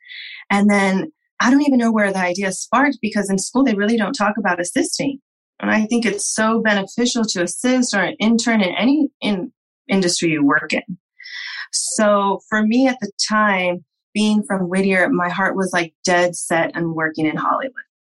And 0.51 0.71
then 0.71 1.13
I 1.41 1.51
don't 1.51 1.63
even 1.63 1.79
know 1.79 1.93
where 1.93 2.13
the 2.13 2.19
idea 2.19 2.53
sparked 2.53 2.99
because 3.03 3.31
in 3.31 3.39
school 3.39 3.65
they 3.65 3.75
really 3.75 3.97
don't 3.97 4.15
talk 4.15 4.35
about 4.39 4.61
assisting. 4.61 5.19
And 5.61 5.71
I 5.71 5.87
think 5.87 6.05
it's 6.05 6.33
so 6.33 6.61
beneficial 6.61 7.25
to 7.25 7.43
assist 7.43 7.95
or 7.95 8.01
an 8.01 8.17
intern 8.21 8.61
in 8.61 8.75
any 8.75 9.09
in 9.21 9.53
industry 9.89 10.31
you 10.31 10.45
work 10.45 10.73
in. 10.73 10.99
So 11.73 12.41
for 12.49 12.63
me 12.63 12.89
at 12.89 12.99
the 13.01 13.11
time, 13.29 13.85
being 14.15 14.43
from 14.47 14.69
Whittier, 14.69 15.09
my 15.11 15.29
heart 15.29 15.57
was 15.57 15.73
like 15.73 15.95
dead 16.05 16.35
set 16.37 16.75
on 16.77 16.95
working 16.95 17.27
in 17.27 17.37
Hollywood. 17.37 17.75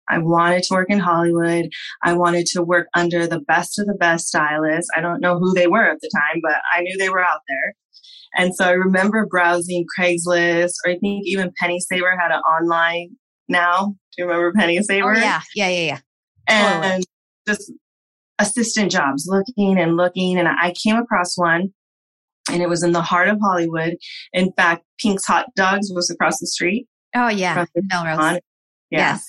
I 0.09 0.17
wanted 0.17 0.63
to 0.63 0.73
work 0.73 0.89
in 0.89 0.99
Hollywood. 0.99 1.69
I 2.03 2.13
wanted 2.13 2.45
to 2.47 2.63
work 2.63 2.87
under 2.93 3.27
the 3.27 3.39
best 3.39 3.79
of 3.79 3.85
the 3.85 3.93
best 3.93 4.27
stylists. 4.27 4.89
I 4.95 5.01
don't 5.01 5.21
know 5.21 5.39
who 5.39 5.53
they 5.53 5.67
were 5.67 5.89
at 5.89 6.01
the 6.01 6.09
time, 6.13 6.41
but 6.41 6.55
I 6.73 6.81
knew 6.81 6.97
they 6.97 7.09
were 7.09 7.23
out 7.23 7.41
there. 7.47 7.75
And 8.35 8.55
so 8.55 8.65
I 8.65 8.71
remember 8.71 9.25
browsing 9.25 9.85
Craigslist, 9.97 10.73
or 10.85 10.91
I 10.91 10.97
think 10.99 11.23
even 11.25 11.51
Penny 11.59 11.79
Saver 11.79 12.17
had 12.17 12.31
an 12.31 12.41
online 12.41 13.09
now. 13.49 13.95
Do 14.15 14.23
you 14.23 14.25
remember 14.25 14.53
Penny 14.53 14.81
Saver? 14.81 15.15
Oh, 15.15 15.19
yeah, 15.19 15.41
yeah, 15.55 15.67
yeah, 15.67 15.85
yeah. 15.85 15.99
And 16.47 17.03
just 17.47 17.71
assistant 18.39 18.91
jobs, 18.91 19.27
looking 19.27 19.79
and 19.79 19.97
looking. 19.97 20.37
And 20.37 20.47
I 20.47 20.73
came 20.81 20.95
across 20.95 21.37
one 21.37 21.73
and 22.49 22.61
it 22.61 22.69
was 22.69 22.83
in 22.83 22.91
the 22.91 23.01
heart 23.01 23.29
of 23.29 23.37
Hollywood. 23.41 23.95
In 24.33 24.51
fact, 24.53 24.83
Pink's 24.99 25.25
Hot 25.25 25.47
Dogs 25.55 25.91
was 25.93 26.09
across 26.09 26.39
the 26.39 26.47
street. 26.47 26.87
Oh, 27.15 27.29
yeah. 27.29 27.65
Melrose. 27.75 28.39
Yeah. 28.89 28.99
Yes. 29.13 29.25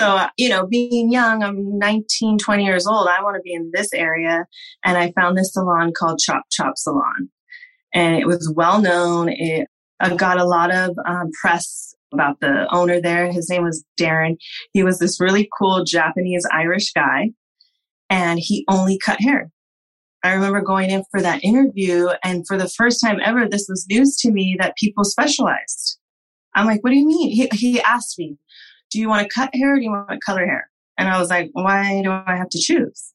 So, 0.00 0.08
uh, 0.08 0.28
you 0.36 0.48
know, 0.48 0.66
being 0.66 1.10
young, 1.10 1.42
I'm 1.42 1.78
19, 1.78 2.38
20 2.38 2.64
years 2.64 2.86
old. 2.86 3.08
I 3.08 3.22
want 3.22 3.36
to 3.36 3.42
be 3.42 3.54
in 3.54 3.70
this 3.72 3.92
area. 3.94 4.44
And 4.84 4.98
I 4.98 5.12
found 5.12 5.38
this 5.38 5.52
salon 5.52 5.92
called 5.96 6.18
Chop 6.18 6.42
Chop 6.50 6.74
Salon. 6.76 7.30
And 7.96 8.16
it 8.16 8.26
was 8.26 8.52
well 8.54 8.80
known. 8.80 9.30
It 9.30 9.68
got 10.16 10.38
a 10.38 10.44
lot 10.44 10.70
of 10.70 10.94
um, 11.06 11.30
press 11.40 11.94
about 12.12 12.40
the 12.40 12.66
owner 12.70 13.00
there. 13.00 13.32
His 13.32 13.48
name 13.50 13.64
was 13.64 13.84
Darren. 13.98 14.36
He 14.72 14.82
was 14.82 14.98
this 14.98 15.20
really 15.20 15.48
cool 15.58 15.82
Japanese 15.84 16.46
Irish 16.52 16.92
guy 16.92 17.30
and 18.10 18.38
he 18.38 18.64
only 18.68 18.98
cut 18.98 19.20
hair. 19.20 19.50
I 20.22 20.34
remember 20.34 20.60
going 20.60 20.90
in 20.90 21.04
for 21.10 21.22
that 21.22 21.42
interview 21.44 22.08
and 22.22 22.46
for 22.46 22.56
the 22.56 22.68
first 22.68 23.00
time 23.00 23.18
ever, 23.22 23.48
this 23.48 23.66
was 23.68 23.86
news 23.88 24.16
to 24.18 24.30
me 24.30 24.56
that 24.58 24.76
people 24.76 25.04
specialized. 25.04 25.98
I'm 26.54 26.66
like, 26.66 26.82
what 26.82 26.90
do 26.90 26.96
you 26.96 27.06
mean? 27.06 27.30
He, 27.30 27.48
he 27.52 27.80
asked 27.82 28.18
me, 28.18 28.36
do 28.90 28.98
you 28.98 29.08
want 29.08 29.22
to 29.22 29.34
cut 29.34 29.50
hair 29.54 29.74
or 29.74 29.76
do 29.76 29.82
you 29.82 29.90
want 29.90 30.08
to 30.10 30.18
color 30.18 30.46
hair? 30.46 30.68
And 30.98 31.08
I 31.08 31.18
was 31.18 31.30
like, 31.30 31.50
why 31.52 32.02
do 32.02 32.10
I 32.10 32.36
have 32.36 32.48
to 32.50 32.58
choose? 32.58 33.12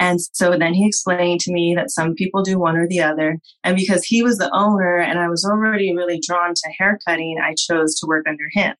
And 0.00 0.18
so 0.32 0.56
then 0.56 0.72
he 0.72 0.86
explained 0.86 1.40
to 1.40 1.52
me 1.52 1.74
that 1.76 1.90
some 1.90 2.14
people 2.14 2.42
do 2.42 2.58
one 2.58 2.76
or 2.76 2.88
the 2.88 3.00
other. 3.00 3.38
And 3.62 3.76
because 3.76 4.02
he 4.02 4.22
was 4.22 4.38
the 4.38 4.50
owner 4.52 4.96
and 4.96 5.18
I 5.18 5.28
was 5.28 5.44
already 5.44 5.94
really 5.94 6.18
drawn 6.26 6.54
to 6.54 6.72
hair 6.78 6.98
cutting, 7.06 7.36
I 7.40 7.54
chose 7.54 7.94
to 7.96 8.06
work 8.06 8.26
under 8.26 8.48
him. 8.50 8.74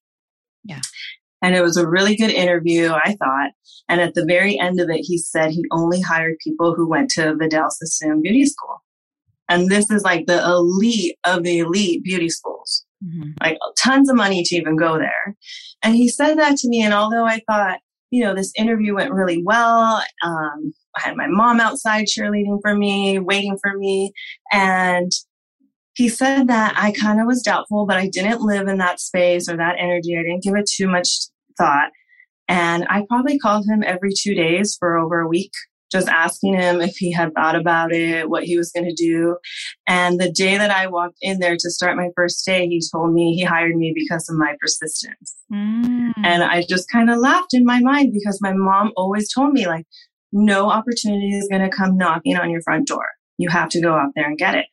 Yeah. 0.65 0.81
And 1.43 1.55
it 1.55 1.63
was 1.63 1.77
a 1.77 1.87
really 1.87 2.17
good 2.17 2.31
interview, 2.31 2.91
I 2.93 3.17
thought. 3.17 3.51
And 3.89 4.01
at 4.01 4.15
the 4.15 4.25
very 4.25 4.59
end 4.59 4.81
of 4.81 4.89
it, 4.89 5.01
he 5.03 5.19
said 5.19 5.51
he 5.51 5.65
only 5.71 6.01
hired 6.01 6.39
people 6.43 6.75
who 6.75 6.89
went 6.89 7.11
to 7.11 7.35
Vidal 7.37 7.71
Sassoon 7.71 8.23
Beauty 8.23 8.47
School. 8.47 8.83
And 9.51 9.69
this 9.69 9.91
is 9.91 10.03
like 10.03 10.27
the 10.27 10.43
elite 10.43 11.17
of 11.25 11.43
the 11.43 11.59
elite 11.59 12.03
beauty 12.03 12.31
schools. 12.31 12.87
Mm-hmm. 13.05 13.33
Like 13.43 13.59
tons 13.77 14.09
of 14.09 14.17
money 14.17 14.43
to 14.43 14.57
even 14.57 14.77
go 14.77 14.97
there. 14.99 15.37
And 15.83 15.97
he 15.97 16.09
said 16.09 16.39
that 16.39 16.57
to 16.59 16.69
me. 16.69 16.83
And 16.83 16.95
although 16.95 17.27
I 17.27 17.43
thought, 17.47 17.81
you 18.11 18.25
know, 18.25 18.35
this 18.35 18.53
interview 18.57 18.95
went 18.95 19.13
really 19.13 19.43
well, 19.43 20.03
um, 20.25 20.73
I 20.97 21.01
had 21.01 21.17
my 21.17 21.27
mom 21.29 21.61
outside 21.61 22.07
cheerleading 22.07 22.59
for 22.63 22.75
me, 22.75 23.19
waiting 23.19 23.57
for 23.63 23.77
me. 23.77 24.13
And 24.53 25.11
he 25.95 26.09
said 26.09 26.49
that 26.49 26.75
I 26.77 26.93
kind 26.93 27.21
of 27.21 27.27
was 27.27 27.43
doubtful, 27.43 27.87
but 27.87 27.97
I 27.97 28.09
didn't 28.09 28.43
live 28.43 28.69
in 28.69 28.79
that 28.79 29.01
space 29.01 29.49
or 29.49 29.57
that 29.57 29.77
energy. 29.79 30.17
I 30.17 30.23
didn't 30.23 30.43
give 30.43 30.55
it 30.57 30.69
too 30.71 30.89
much 30.89 31.09
thought. 31.59 31.91
And 32.49 32.87
I 32.89 33.05
probably 33.09 33.39
called 33.39 33.67
him 33.69 33.83
every 33.85 34.11
two 34.17 34.35
days 34.35 34.77
for 34.79 34.99
over 34.99 35.21
a 35.21 35.29
week 35.29 35.53
just 35.91 36.09
asking 36.09 36.55
him 36.55 36.81
if 36.81 36.97
he 36.97 37.13
had 37.13 37.35
thought 37.35 37.57
about 37.57 37.93
it, 37.93 38.31
what 38.31 38.45
he 38.45 38.57
was 38.57 38.71
going 38.71 38.87
to 38.87 38.95
do. 38.95 39.37
And 39.87 40.21
the 40.21 40.31
day 40.31 40.57
that 40.57 40.71
I 40.71 40.87
walked 40.87 41.17
in 41.21 41.41
there 41.41 41.57
to 41.59 41.71
start 41.71 41.97
my 41.97 42.11
first 42.15 42.45
day, 42.47 42.67
he 42.69 42.81
told 42.93 43.13
me 43.13 43.35
he 43.35 43.43
hired 43.43 43.77
me 43.77 43.93
because 43.95 44.29
of 44.29 44.37
my 44.37 44.55
persistence. 44.61 45.35
Mm. 45.53 46.13
And 46.23 46.43
I 46.45 46.65
just 46.69 46.91
kind 46.91 47.11
of 47.11 47.19
laughed 47.19 47.53
in 47.55 47.65
my 47.65 47.81
mind 47.81 48.13
because 48.13 48.41
my 48.41 48.53
mom 48.53 48.93
always 48.97 49.33
told 49.33 49.53
me, 49.53 49.67
like, 49.67 49.87
no 50.33 50.71
opportunity 50.71 51.31
is 51.31 51.49
going 51.51 51.63
to 51.63 51.75
come 51.75 51.97
knocking 51.97 52.37
on 52.37 52.51
your 52.51 52.63
front 52.63 52.87
door. 52.87 53.05
You 53.39 53.49
have 53.49 53.69
to 53.71 53.81
go 53.81 53.95
out 53.95 54.11
there 54.15 54.27
and 54.27 54.39
get 54.39 54.55
it. 54.55 54.67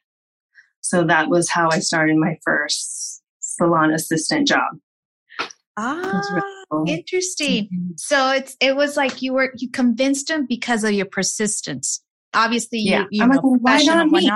So 0.81 1.03
that 1.05 1.29
was 1.29 1.49
how 1.49 1.69
I 1.71 1.79
started 1.79 2.17
my 2.17 2.37
first 2.43 3.21
salon 3.39 3.93
assistant 3.93 4.47
job. 4.47 4.77
Ah, 5.77 6.41
interesting. 6.87 7.65
Mm-hmm. 7.65 7.91
So 7.97 8.31
it's 8.31 8.57
it 8.59 8.75
was 8.75 8.97
like 8.97 9.21
you 9.21 9.33
were 9.33 9.53
you 9.57 9.69
convinced 9.69 10.29
him 10.29 10.45
because 10.47 10.83
of 10.83 10.91
your 10.91 11.05
persistence. 11.05 12.03
Obviously, 12.33 12.79
yeah. 12.79 13.01
you, 13.01 13.07
you 13.11 13.23
I'm 13.23 13.29
know, 13.29 13.41
like, 13.41 13.61
why 13.61 13.83
not 13.83 14.07
me? 14.07 14.31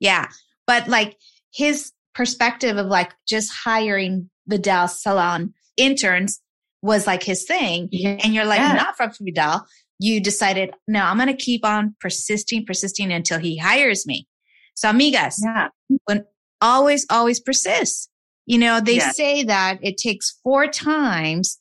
Yeah, 0.00 0.28
but 0.66 0.88
like 0.88 1.16
his 1.52 1.92
perspective 2.14 2.78
of 2.78 2.86
like 2.86 3.12
just 3.26 3.52
hiring 3.52 4.30
Vidal 4.46 4.88
Sassoon 4.88 5.52
interns 5.76 6.40
was 6.80 7.06
like 7.06 7.22
his 7.22 7.44
thing, 7.44 7.88
yeah. 7.92 8.16
and 8.22 8.34
you're 8.34 8.46
like 8.46 8.60
yeah. 8.60 8.72
not 8.72 8.96
from 8.96 9.10
Vidal. 9.20 9.66
You 9.98 10.20
decided, 10.20 10.74
no, 10.86 11.02
I'm 11.02 11.16
going 11.16 11.28
to 11.28 11.34
keep 11.34 11.64
on 11.64 11.96
persisting, 12.00 12.64
persisting 12.64 13.12
until 13.12 13.38
he 13.38 13.56
hires 13.58 14.06
me. 14.06 14.28
So, 14.74 14.90
amigas, 14.90 15.36
yeah. 15.42 15.68
when 16.04 16.24
always, 16.60 17.06
always 17.10 17.40
persist. 17.40 18.10
You 18.46 18.58
know, 18.58 18.80
they 18.80 18.96
yes. 18.96 19.16
say 19.16 19.42
that 19.44 19.78
it 19.82 19.98
takes 19.98 20.38
four 20.42 20.68
times 20.68 21.58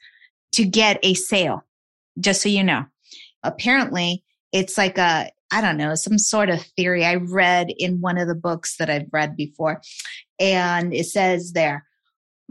to 0.53 0.63
get 0.63 1.00
a 1.03 1.13
sale, 1.15 1.65
just 2.20 2.41
so 2.41 2.50
you 2.50 2.63
know. 2.63 2.86
Apparently, 3.44 4.24
it's 4.51 4.77
like 4.77 4.98
a, 4.98 5.29
I 5.51 5.62
don't 5.62 5.77
know, 5.77 5.96
some 5.96 6.17
sort 6.17 6.50
of 6.50 6.62
theory 6.77 7.06
I 7.06 7.15
read 7.15 7.72
in 7.77 8.01
one 8.01 8.17
of 8.17 8.27
the 8.27 8.36
books 8.36 8.77
that 8.77 8.89
I've 8.89 9.08
read 9.12 9.36
before. 9.36 9.82
And 10.39 10.94
it 10.94 11.08
says 11.08 11.51
there, 11.53 11.86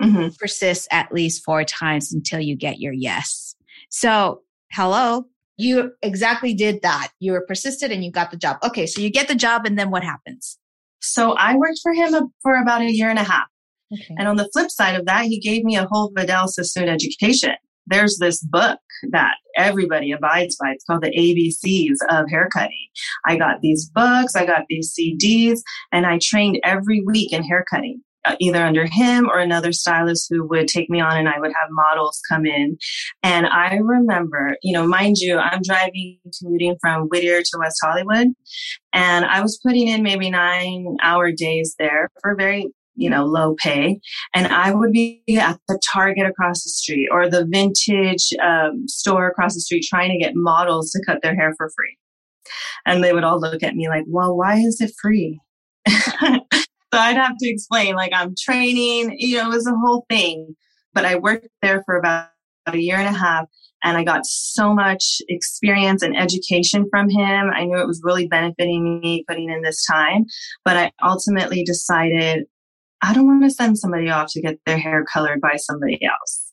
mm-hmm. 0.00 0.28
persist 0.38 0.88
at 0.90 1.12
least 1.12 1.45
four 1.45 1.64
times 1.64 2.12
until 2.12 2.40
you 2.40 2.57
get 2.57 2.81
your 2.81 2.93
yes. 2.93 3.55
So, 3.90 4.43
hello, 4.73 5.26
you 5.57 5.93
exactly 6.03 6.55
did 6.55 6.83
that. 6.83 7.09
You 7.19 7.33
were 7.33 7.45
persistent 7.47 7.93
and 7.93 8.05
you 8.05 8.11
got 8.11 8.31
the 8.31 8.37
job. 8.37 8.59
Okay, 8.65 8.87
so 8.87 9.01
you 9.01 9.11
get 9.11 9.29
the 9.29 9.35
job, 9.35 9.67
and 9.67 9.79
then 9.79 9.91
what 9.91 10.05
happens? 10.05 10.59
So 11.01 11.33
I 11.33 11.57
worked 11.57 11.81
for 11.83 11.93
him 11.93 12.15
for 12.43 12.57
about 12.57 12.83
a 12.83 12.93
year 12.93 13.09
and 13.09 13.19
a 13.19 13.25
half. 13.25 13.47
Okay. 13.93 14.15
And 14.19 14.27
on 14.27 14.37
the 14.37 14.49
flip 14.53 14.71
side 14.71 14.97
of 14.97 15.07
that, 15.07 15.27
he 15.27 15.39
gave 15.39 15.65
me 15.65 15.77
a 15.77 15.87
whole 15.87 16.11
Vidal 16.15 16.49
Sassoon 16.49 16.89
education. 16.89 17.55
There's 17.87 18.19
this 18.19 18.43
book 18.43 18.81
that 19.13 19.35
everybody 19.57 20.11
abides 20.11 20.57
by. 20.61 20.71
It's 20.71 20.85
called 20.85 21.03
the 21.03 21.17
ABCs 21.17 21.99
of 22.11 22.29
haircutting. 22.29 22.89
I 23.27 23.37
got 23.37 23.61
these 23.61 23.89
books, 23.95 24.35
I 24.35 24.45
got 24.45 24.65
these 24.69 24.93
CDs, 24.93 25.61
and 25.93 26.05
I 26.05 26.19
trained 26.21 26.59
every 26.65 27.03
week 27.07 27.33
in 27.33 27.45
haircutting. 27.45 28.03
Uh, 28.26 28.35
either 28.40 28.64
under 28.64 28.87
him 28.87 29.28
or 29.28 29.38
another 29.38 29.73
stylist 29.73 30.26
who 30.28 30.47
would 30.47 30.66
take 30.66 30.90
me 30.90 31.00
on 31.00 31.16
and 31.16 31.28
I 31.28 31.38
would 31.38 31.52
have 31.52 31.68
models 31.71 32.21
come 32.28 32.45
in. 32.45 32.76
And 33.23 33.47
I 33.47 33.76
remember, 33.76 34.56
you 34.62 34.73
know, 34.73 34.87
mind 34.87 35.16
you, 35.18 35.38
I'm 35.38 35.61
driving, 35.62 36.18
commuting 36.40 36.76
from 36.80 37.02
Whittier 37.09 37.40
to 37.42 37.59
West 37.59 37.78
Hollywood 37.83 38.28
and 38.92 39.25
I 39.25 39.40
was 39.42 39.61
putting 39.64 39.88
in 39.88 40.02
maybe 40.02 40.30
nine 40.30 40.97
hour 41.02 41.30
days 41.30 41.75
there 41.78 42.11
for 42.21 42.35
very 42.35 42.68
you 42.97 43.11
know, 43.11 43.26
low 43.26 43.54
pay. 43.62 44.00
And 44.35 44.47
I 44.47 44.73
would 44.73 44.90
be 44.90 45.23
at 45.38 45.61
the 45.68 45.78
Target 45.92 46.26
across 46.26 46.64
the 46.64 46.71
street 46.71 47.09
or 47.12 47.28
the 47.28 47.47
vintage 47.47 48.33
um, 48.42 48.88
store 48.88 49.28
across 49.28 49.54
the 49.54 49.61
street 49.61 49.85
trying 49.87 50.11
to 50.11 50.18
get 50.18 50.33
models 50.35 50.90
to 50.92 51.02
cut 51.06 51.21
their 51.23 51.37
hair 51.37 51.52
for 51.59 51.71
free. 51.76 51.99
And 52.87 53.04
they 53.04 53.12
would 53.12 53.25
all 53.25 53.38
look 53.38 53.62
at 53.62 53.75
me 53.75 53.88
like, 53.88 54.04
well, 54.09 54.35
why 54.37 54.56
is 54.56 54.80
it 54.80 54.92
free? 55.00 55.38
so 56.97 57.03
I'd 57.03 57.17
have 57.17 57.37
to 57.37 57.49
explain, 57.49 57.95
like, 57.95 58.12
I'm 58.15 58.35
training, 58.41 59.17
you 59.19 59.37
know, 59.37 59.50
it 59.50 59.55
was 59.55 59.67
a 59.67 59.76
whole 59.76 60.07
thing. 60.09 60.57
But 60.95 61.05
I 61.05 61.17
worked 61.17 61.49
there 61.61 61.83
for 61.85 61.99
about 61.99 62.29
a 62.67 62.79
year 62.79 62.97
and 62.97 63.15
a 63.15 63.19
half 63.19 63.45
and 63.85 63.99
I 63.99 64.03
got 64.03 64.25
so 64.25 64.73
much 64.73 65.21
experience 65.29 66.03
and 66.03 66.17
education 66.17 66.87
from 66.91 67.11
him. 67.11 67.50
I 67.55 67.67
knew 67.67 67.79
it 67.79 67.87
was 67.87 68.00
really 68.03 68.26
benefiting 68.26 69.00
me 69.00 69.25
putting 69.29 69.50
in 69.50 69.61
this 69.61 69.85
time, 69.85 70.25
but 70.65 70.79
I 70.79 70.91
ultimately 71.05 71.65
decided 71.65 72.47
I 73.03 73.12
don't 73.12 73.26
want 73.26 73.45
to 73.45 73.50
send 73.50 73.79
somebody 73.79 74.09
off 74.09 74.33
to 74.33 74.41
get 74.41 74.59
their 74.65 74.79
hair 74.79 75.05
colored 75.05 75.43
by 75.43 75.57
somebody 75.57 76.00
else. 76.03 76.50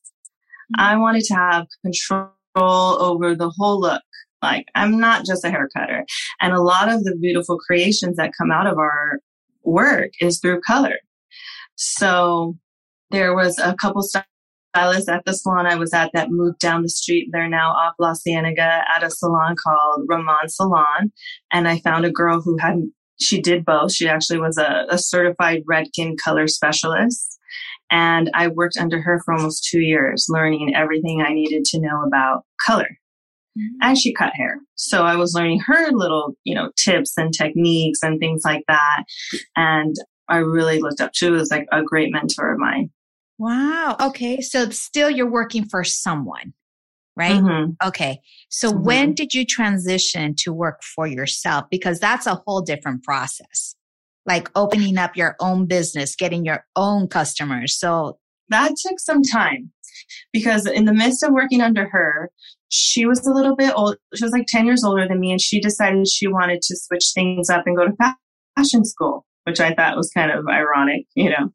Mm-hmm. 0.76 0.82
I 0.82 0.98
wanted 0.98 1.24
to 1.24 1.36
have 1.36 1.68
control 1.86 2.34
over 2.56 3.34
the 3.34 3.52
whole 3.58 3.80
look. 3.80 4.04
Like 4.42 4.66
I'm 4.76 5.00
not 5.00 5.26
just 5.26 5.46
a 5.46 5.50
hair 5.50 5.70
cutter. 5.76 6.04
And 6.42 6.52
a 6.52 6.62
lot 6.62 6.90
of 6.90 7.06
the 7.06 7.16
beautiful 7.16 7.58
creations 7.58 8.18
that 8.18 8.34
come 8.38 8.52
out 8.52 8.68
of 8.68 8.78
our 8.78 9.20
work 9.64 10.12
is 10.20 10.40
through 10.40 10.62
color. 10.62 10.98
So 11.76 12.58
there 13.12 13.36
was 13.36 13.58
a 13.60 13.76
couple 13.76 14.04
stylists 14.04 15.10
at 15.10 15.24
the 15.26 15.34
salon 15.34 15.66
I 15.66 15.76
was 15.76 15.94
at 15.94 16.12
that 16.14 16.32
moved 16.32 16.60
down 16.60 16.82
the 16.82 16.90
street. 16.90 17.30
They're 17.32 17.50
now 17.50 17.72
off 17.72 17.96
La 18.00 18.14
Cienega 18.14 18.84
at 18.96 19.04
a 19.04 19.10
salon 19.10 19.56
called 19.62 20.06
Ramon 20.08 20.50
Salon. 20.50 21.12
And 21.52 21.68
I 21.68 21.80
found 21.80 22.06
a 22.06 22.12
girl 22.12 22.42
who 22.42 22.58
had, 22.58 22.78
she 23.20 23.42
did 23.42 23.66
both. 23.66 23.94
She 23.94 24.08
actually 24.08 24.40
was 24.40 24.58
a, 24.58 24.86
a 24.90 24.98
certified 24.98 25.64
Redken 25.70 26.18
color 26.24 26.48
specialist. 26.48 27.40
And 27.92 28.32
I 28.34 28.48
worked 28.48 28.78
under 28.78 29.00
her 29.02 29.22
for 29.24 29.36
almost 29.36 29.68
two 29.70 29.82
years, 29.82 30.26
learning 30.30 30.74
everything 30.76 31.22
I 31.22 31.34
needed 31.34 31.66
to 31.66 31.80
know 31.80 32.04
about 32.08 32.44
color. 32.66 32.98
Mm-hmm. 33.58 33.78
And 33.82 33.98
she 33.98 34.14
cut 34.14 34.34
hair. 34.34 34.60
So 34.76 35.04
I 35.04 35.16
was 35.16 35.34
learning 35.34 35.60
her 35.68 35.92
little, 35.92 36.36
you 36.44 36.56
know, 36.56 36.72
tips 36.76 37.14
and 37.18 37.34
techniques 37.34 38.00
and 38.02 38.20
things 38.20 38.42
like 38.44 38.64
that. 38.68 39.04
And 39.56 39.96
I 40.28 40.38
really 40.38 40.80
looked 40.80 41.02
up. 41.02 41.12
To 41.14 41.26
her. 41.26 41.32
She 41.32 41.40
was 41.40 41.52
like 41.52 41.68
a 41.72 41.84
great 41.84 42.12
mentor 42.12 42.54
of 42.54 42.60
mine. 42.60 42.90
Wow. 43.38 43.96
Okay. 44.00 44.42
So 44.42 44.70
still 44.70 45.10
you're 45.10 45.30
working 45.30 45.66
for 45.66 45.84
someone, 45.84 46.54
right? 47.16 47.42
Mm-hmm. 47.42 47.88
Okay. 47.88 48.20
So 48.50 48.72
mm-hmm. 48.72 48.84
when 48.84 49.14
did 49.14 49.34
you 49.34 49.46
transition 49.46 50.34
to 50.40 50.54
work 50.54 50.82
for 50.84 51.08
yourself? 51.08 51.66
Because 51.70 52.00
that's 52.00 52.26
a 52.26 52.42
whole 52.48 52.62
different 52.62 53.04
process. 53.04 53.76
Like 54.26 54.50
opening 54.56 54.98
up 54.98 55.18
your 55.18 55.36
own 55.42 55.66
business, 55.66 56.16
getting 56.16 56.46
your 56.46 56.66
own 56.76 57.08
customers. 57.08 57.78
So 57.78 58.18
that 58.50 58.76
took 58.76 59.00
some 59.00 59.22
time 59.24 59.72
because 60.32 60.66
in 60.66 60.86
the 60.86 60.94
midst 60.94 61.24
of 61.24 61.32
working 61.32 61.62
under 61.62 61.88
her, 61.90 62.30
she 62.70 63.06
was 63.06 63.26
a 63.26 63.34
little 63.34 63.56
bit 63.56 63.74
old. 63.76 63.98
She 64.16 64.24
was 64.24 64.32
like 64.32 64.48
10 64.48 64.66
years 64.66 64.84
older 64.84 65.08
than 65.08 65.20
me 65.20 65.32
and 65.32 65.42
she 65.42 65.62
decided 65.62 66.08
she 66.08 66.28
wanted 66.28 66.62
to 66.64 66.76
switch 66.76 67.12
things 67.14 67.50
up 67.50 67.64
and 67.66 67.78
go 67.78 67.86
to 67.86 68.16
fashion 68.58 68.84
school, 68.84 69.26
which 69.44 69.60
I 69.60 69.74
thought 69.74 69.98
was 69.98 70.12
kind 70.16 70.32
of 70.32 70.46
ironic, 70.48 71.06
you 71.16 71.30
know. 71.30 71.50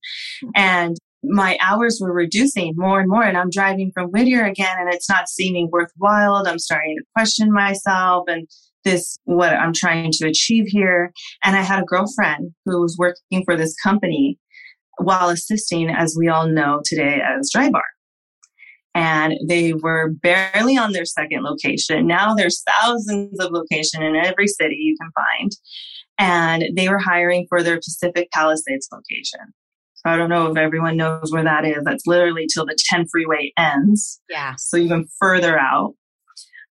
And 0.54 0.96
my 1.24 1.58
hours 1.60 1.98
were 2.00 2.12
reducing 2.12 2.74
more 2.76 3.00
and 3.00 3.10
more 3.10 3.24
and 3.24 3.36
I'm 3.36 3.50
driving 3.50 3.90
from 3.92 4.10
Whittier 4.10 4.44
again 4.44 4.76
and 4.78 4.92
it's 4.92 5.08
not 5.08 5.28
seeming 5.28 5.68
worthwhile. 5.72 6.44
I'm 6.46 6.60
starting 6.60 6.96
to 6.96 7.04
question 7.16 7.52
myself 7.52 8.24
and 8.28 8.46
this, 8.84 9.18
what 9.24 9.52
I'm 9.52 9.72
trying 9.72 10.12
to 10.12 10.28
achieve 10.28 10.66
here. 10.68 11.12
And 11.44 11.56
I 11.56 11.62
had 11.62 11.82
a 11.82 11.86
girlfriend 11.86 12.52
who 12.64 12.80
was 12.80 12.96
working 12.96 13.42
for 13.44 13.56
this 13.56 13.74
company 13.82 14.38
while 14.98 15.28
assisting, 15.28 15.90
as 15.90 16.16
we 16.18 16.28
all 16.28 16.46
know 16.46 16.80
today, 16.84 17.20
as 17.24 17.50
Drybar. 17.54 17.82
And 18.94 19.34
they 19.46 19.74
were 19.74 20.10
barely 20.10 20.76
on 20.76 20.92
their 20.92 21.04
second 21.04 21.44
location. 21.44 22.06
Now 22.06 22.34
there's 22.34 22.62
thousands 22.62 23.38
of 23.38 23.52
locations 23.52 24.02
in 24.02 24.16
every 24.16 24.48
city 24.48 24.76
you 24.76 24.96
can 25.00 25.10
find. 25.12 25.52
And 26.18 26.76
they 26.76 26.88
were 26.88 26.98
hiring 26.98 27.46
for 27.48 27.62
their 27.62 27.76
Pacific 27.76 28.28
Palisades 28.32 28.88
location. 28.92 29.40
So 29.94 30.10
I 30.10 30.16
don't 30.16 30.30
know 30.30 30.50
if 30.50 30.56
everyone 30.56 30.96
knows 30.96 31.30
where 31.30 31.44
that 31.44 31.64
is. 31.64 31.84
That's 31.84 32.06
literally 32.06 32.46
till 32.52 32.66
the 32.66 32.76
10 32.76 33.06
freeway 33.08 33.52
ends. 33.56 34.20
Yeah. 34.28 34.54
So 34.56 34.76
even 34.76 35.06
further 35.20 35.58
out. 35.58 35.94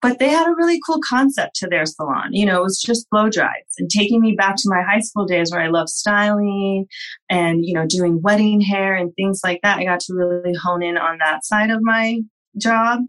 But 0.02 0.18
they 0.18 0.30
had 0.30 0.48
a 0.48 0.56
really 0.56 0.80
cool 0.86 1.00
concept 1.08 1.56
to 1.58 1.68
their 1.68 1.86
salon. 1.86 2.34
You 2.34 2.46
know, 2.46 2.60
it 2.60 2.64
was 2.64 2.82
just 2.82 3.10
blow 3.10 3.30
dries 3.30 3.52
and 3.78 3.90
taking 3.90 4.20
me 4.20 4.36
back 4.36 4.56
to 4.58 4.70
my 4.70 4.82
high 4.82 5.00
school 5.00 5.26
days 5.26 5.52
where 5.52 5.62
I 5.62 5.68
loved 5.68 5.90
styling 5.90 6.88
and, 7.30 7.64
you 7.64 7.74
know, 7.74 7.86
doing 7.86 8.22
wedding 8.22 8.62
hair 8.62 8.96
and 8.96 9.14
things 9.16 9.42
like 9.44 9.60
that. 9.62 9.78
I 9.78 9.86
got 9.86 10.00
to 10.02 10.14
really 10.14 10.56
hone 10.56 10.82
in 10.82 10.98
on 10.98 11.20
that 11.20 11.46
side 11.46 11.70
of 11.70 11.82
my 11.82 12.22
job 12.58 13.02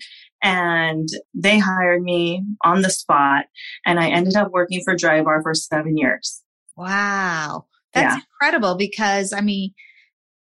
and 0.43 1.09
they 1.35 1.59
hired 1.59 2.03
me 2.03 2.45
on 2.65 2.83
the 2.83 2.91
spot 2.91 3.47
and 3.87 3.99
I 3.99 4.09
ended 4.09 4.37
up 4.37 4.51
working 4.51 4.83
for 4.85 4.95
Drybar 4.95 5.43
for 5.43 5.55
seven 5.55 5.97
years. 5.97 6.43
Wow. 6.77 7.67
That's 7.95 8.17
yeah. 8.17 8.21
incredible 8.21 8.77
because 8.77 9.33
I 9.33 9.41
mean, 9.41 9.73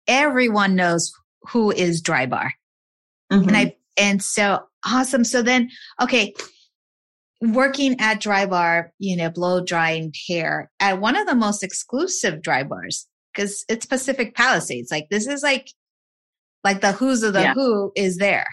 everyone 0.08 0.76
knows 0.76 1.12
who 1.50 1.72
is 1.72 2.02
Drybar. 2.02 2.50
Mm-hmm. 3.32 3.48
And 3.48 3.58
I, 3.58 3.76
and 3.98 4.24
so 4.24 4.64
awesome. 4.86 5.24
So 5.24 5.42
then, 5.42 5.70
okay, 6.02 6.34
working 7.42 8.00
at 8.00 8.22
Dry 8.22 8.46
Bar, 8.46 8.94
you 9.00 9.18
know, 9.18 9.30
blow 9.30 9.64
drying 9.64 10.14
hair 10.28 10.72
at 10.80 11.00
one 11.00 11.16
of 11.16 11.28
the 11.28 11.36
most 11.36 11.64
exclusive 11.64 12.42
dry 12.42 12.64
bars 12.64 13.08
because 13.34 13.66
it's 13.68 13.86
Pacific 13.86 14.36
Palisades. 14.36 14.92
Like 14.92 15.08
this 15.10 15.28
is 15.28 15.44
like, 15.44 15.72
like 16.64 16.82
the 16.82 16.92
who's 16.92 17.24
of 17.24 17.34
the 17.34 17.42
yeah. 17.42 17.54
who 17.54 17.92
is 17.96 18.18
there. 18.18 18.46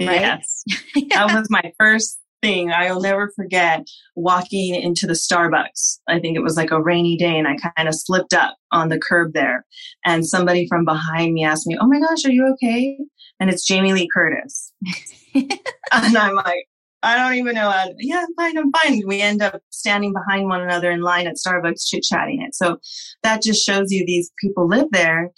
Right? 0.00 0.20
Yes. 0.20 0.64
that 1.10 1.32
was 1.34 1.48
my 1.50 1.72
first 1.78 2.18
thing 2.42 2.70
I'll 2.70 3.00
never 3.00 3.30
forget 3.34 3.86
walking 4.14 4.74
into 4.74 5.06
the 5.06 5.14
Starbucks. 5.14 5.98
I 6.08 6.18
think 6.18 6.36
it 6.36 6.42
was 6.42 6.56
like 6.56 6.70
a 6.70 6.82
rainy 6.82 7.16
day 7.16 7.38
and 7.38 7.48
I 7.48 7.56
kind 7.56 7.88
of 7.88 7.94
slipped 7.94 8.34
up 8.34 8.56
on 8.72 8.88
the 8.88 8.98
curb 8.98 9.32
there. 9.32 9.64
And 10.04 10.26
somebody 10.26 10.66
from 10.68 10.84
behind 10.84 11.34
me 11.34 11.44
asked 11.44 11.66
me, 11.66 11.76
Oh 11.80 11.86
my 11.86 12.00
gosh, 12.00 12.24
are 12.24 12.32
you 12.32 12.54
okay? 12.54 12.98
And 13.40 13.50
it's 13.50 13.66
Jamie 13.66 13.92
Lee 13.92 14.08
Curtis. 14.12 14.72
and 15.34 15.52
I'm 15.92 16.34
like, 16.34 16.66
I 17.02 17.16
don't 17.16 17.34
even 17.34 17.54
know. 17.54 17.70
How, 17.70 17.88
yeah, 17.98 18.24
I'm 18.26 18.34
fine. 18.34 18.58
I'm 18.58 18.72
fine. 18.72 19.02
We 19.06 19.20
end 19.20 19.42
up 19.42 19.60
standing 19.70 20.12
behind 20.12 20.48
one 20.48 20.62
another 20.62 20.90
in 20.90 21.02
line 21.02 21.26
at 21.26 21.36
Starbucks, 21.36 21.86
chit 21.86 22.02
chatting 22.02 22.42
it. 22.42 22.54
So 22.54 22.78
that 23.22 23.42
just 23.42 23.64
shows 23.64 23.92
you 23.92 24.04
these 24.04 24.30
people 24.40 24.66
live 24.66 24.88
there. 24.92 25.30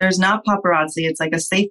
There's 0.00 0.18
not 0.18 0.44
paparazzi. 0.44 1.04
It's 1.04 1.20
like 1.20 1.34
a 1.34 1.40
safe 1.40 1.70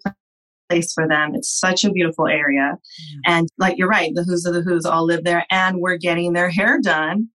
place 0.72 0.94
for 0.94 1.08
them. 1.08 1.36
It's 1.36 1.60
such 1.60 1.84
a 1.84 1.92
beautiful 1.92 2.28
area. 2.28 2.78
And 3.26 3.48
like 3.58 3.78
you're 3.78 3.90
right, 3.90 4.12
the 4.16 4.24
who's 4.24 4.46
of 4.46 4.54
the 4.54 4.62
who's 4.62 4.86
all 4.86 5.06
live 5.06 5.24
there 5.24 5.46
and 5.52 5.80
we're 5.80 5.98
getting 5.98 6.34
their 6.34 6.50
hair 6.50 6.80
done 6.82 7.28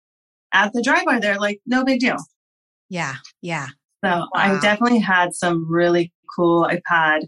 at 0.53 0.71
the 0.73 0.81
Drybar 0.81 1.21
there. 1.21 1.37
Like, 1.37 1.59
no 1.65 1.83
big 1.83 1.99
deal. 1.99 2.17
Yeah. 2.89 3.15
Yeah. 3.41 3.67
So 4.03 4.09
wow. 4.09 4.29
I 4.33 4.59
definitely 4.59 4.99
had 4.99 5.33
some 5.33 5.65
really 5.69 6.13
cool. 6.35 6.65
I've 6.69 6.81
had 6.85 7.21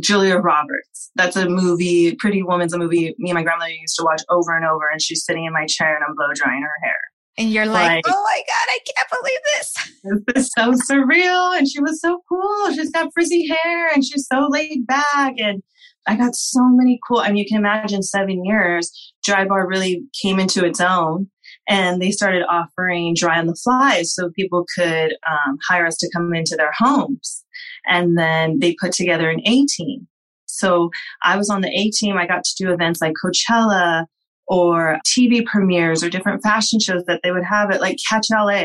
Julia 0.00 0.36
Roberts. 0.36 1.10
That's 1.14 1.36
a 1.36 1.48
movie, 1.48 2.14
Pretty 2.16 2.42
Woman's 2.42 2.72
a 2.72 2.78
movie 2.78 3.14
me 3.18 3.30
and 3.30 3.36
my 3.36 3.42
grandmother 3.42 3.70
used 3.70 3.96
to 3.96 4.04
watch 4.04 4.22
over 4.28 4.54
and 4.56 4.66
over. 4.66 4.88
And 4.90 5.00
she's 5.00 5.24
sitting 5.24 5.44
in 5.44 5.52
my 5.52 5.66
chair 5.66 5.94
and 5.94 6.04
I'm 6.06 6.14
blow 6.14 6.28
drying 6.34 6.62
her 6.62 6.86
hair. 6.86 7.00
And 7.38 7.50
you're 7.50 7.66
like, 7.66 8.04
like, 8.04 8.04
oh 8.06 8.22
my 8.24 8.42
God, 8.46 8.68
I 8.68 8.78
can't 8.94 9.08
believe 9.22 9.38
this. 9.54 9.74
This 10.34 10.46
is 10.46 10.52
so 10.56 10.72
surreal. 10.72 11.56
And 11.56 11.68
she 11.68 11.80
was 11.80 12.00
so 12.00 12.20
cool. 12.28 12.72
She's 12.72 12.90
got 12.90 13.12
frizzy 13.14 13.46
hair 13.46 13.88
and 13.88 14.04
she's 14.04 14.26
so 14.26 14.48
laid 14.50 14.86
back. 14.86 15.34
And 15.38 15.62
I 16.06 16.16
got 16.16 16.34
so 16.34 16.60
many 16.64 16.98
cool, 17.06 17.18
I 17.18 17.28
mean, 17.28 17.36
you 17.36 17.46
can 17.46 17.58
imagine 17.58 18.02
seven 18.02 18.44
years, 18.44 18.90
Drybar 19.26 19.68
really 19.68 20.02
came 20.20 20.40
into 20.40 20.64
its 20.64 20.80
own 20.80 21.28
and 21.68 22.00
they 22.00 22.10
started 22.10 22.44
offering 22.48 23.14
dry 23.14 23.38
on 23.38 23.46
the 23.46 23.54
fly 23.54 24.02
so 24.02 24.30
people 24.30 24.66
could 24.76 25.14
um, 25.30 25.58
hire 25.68 25.86
us 25.86 25.96
to 25.98 26.10
come 26.14 26.34
into 26.34 26.56
their 26.56 26.72
homes. 26.76 27.44
And 27.86 28.18
then 28.18 28.58
they 28.58 28.74
put 28.80 28.92
together 28.92 29.30
an 29.30 29.40
A 29.46 29.66
team. 29.66 30.08
So 30.46 30.90
I 31.22 31.36
was 31.36 31.50
on 31.50 31.60
the 31.60 31.68
A 31.68 31.90
team. 31.90 32.16
I 32.16 32.26
got 32.26 32.42
to 32.42 32.54
do 32.64 32.72
events 32.72 33.00
like 33.00 33.14
Coachella, 33.22 34.06
or 34.48 34.98
TV 35.06 35.44
premieres 35.44 36.02
or 36.02 36.08
different 36.08 36.42
fashion 36.42 36.80
shows 36.80 37.04
that 37.04 37.20
they 37.22 37.30
would 37.30 37.44
have 37.44 37.70
at 37.70 37.80
like 37.80 37.98
Catch 38.08 38.28
LA. 38.30 38.64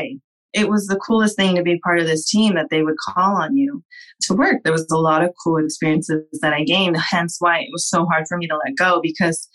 It 0.52 0.68
was 0.68 0.86
the 0.86 0.96
coolest 0.96 1.36
thing 1.36 1.56
to 1.56 1.62
be 1.62 1.80
part 1.80 1.98
of 1.98 2.06
this 2.06 2.28
team 2.28 2.54
that 2.54 2.68
they 2.70 2.82
would 2.82 2.96
call 2.96 3.36
on 3.36 3.56
you 3.56 3.82
to 4.22 4.34
work. 4.34 4.62
There 4.62 4.72
was 4.72 4.86
a 4.90 4.96
lot 4.96 5.22
of 5.22 5.34
cool 5.42 5.62
experiences 5.62 6.22
that 6.40 6.52
I 6.52 6.64
gained, 6.64 6.96
hence 6.96 7.36
why 7.40 7.58
it 7.58 7.70
was 7.72 7.88
so 7.88 8.06
hard 8.06 8.26
for 8.28 8.38
me 8.38 8.46
to 8.46 8.56
let 8.56 8.76
go 8.76 9.00
because 9.02 9.48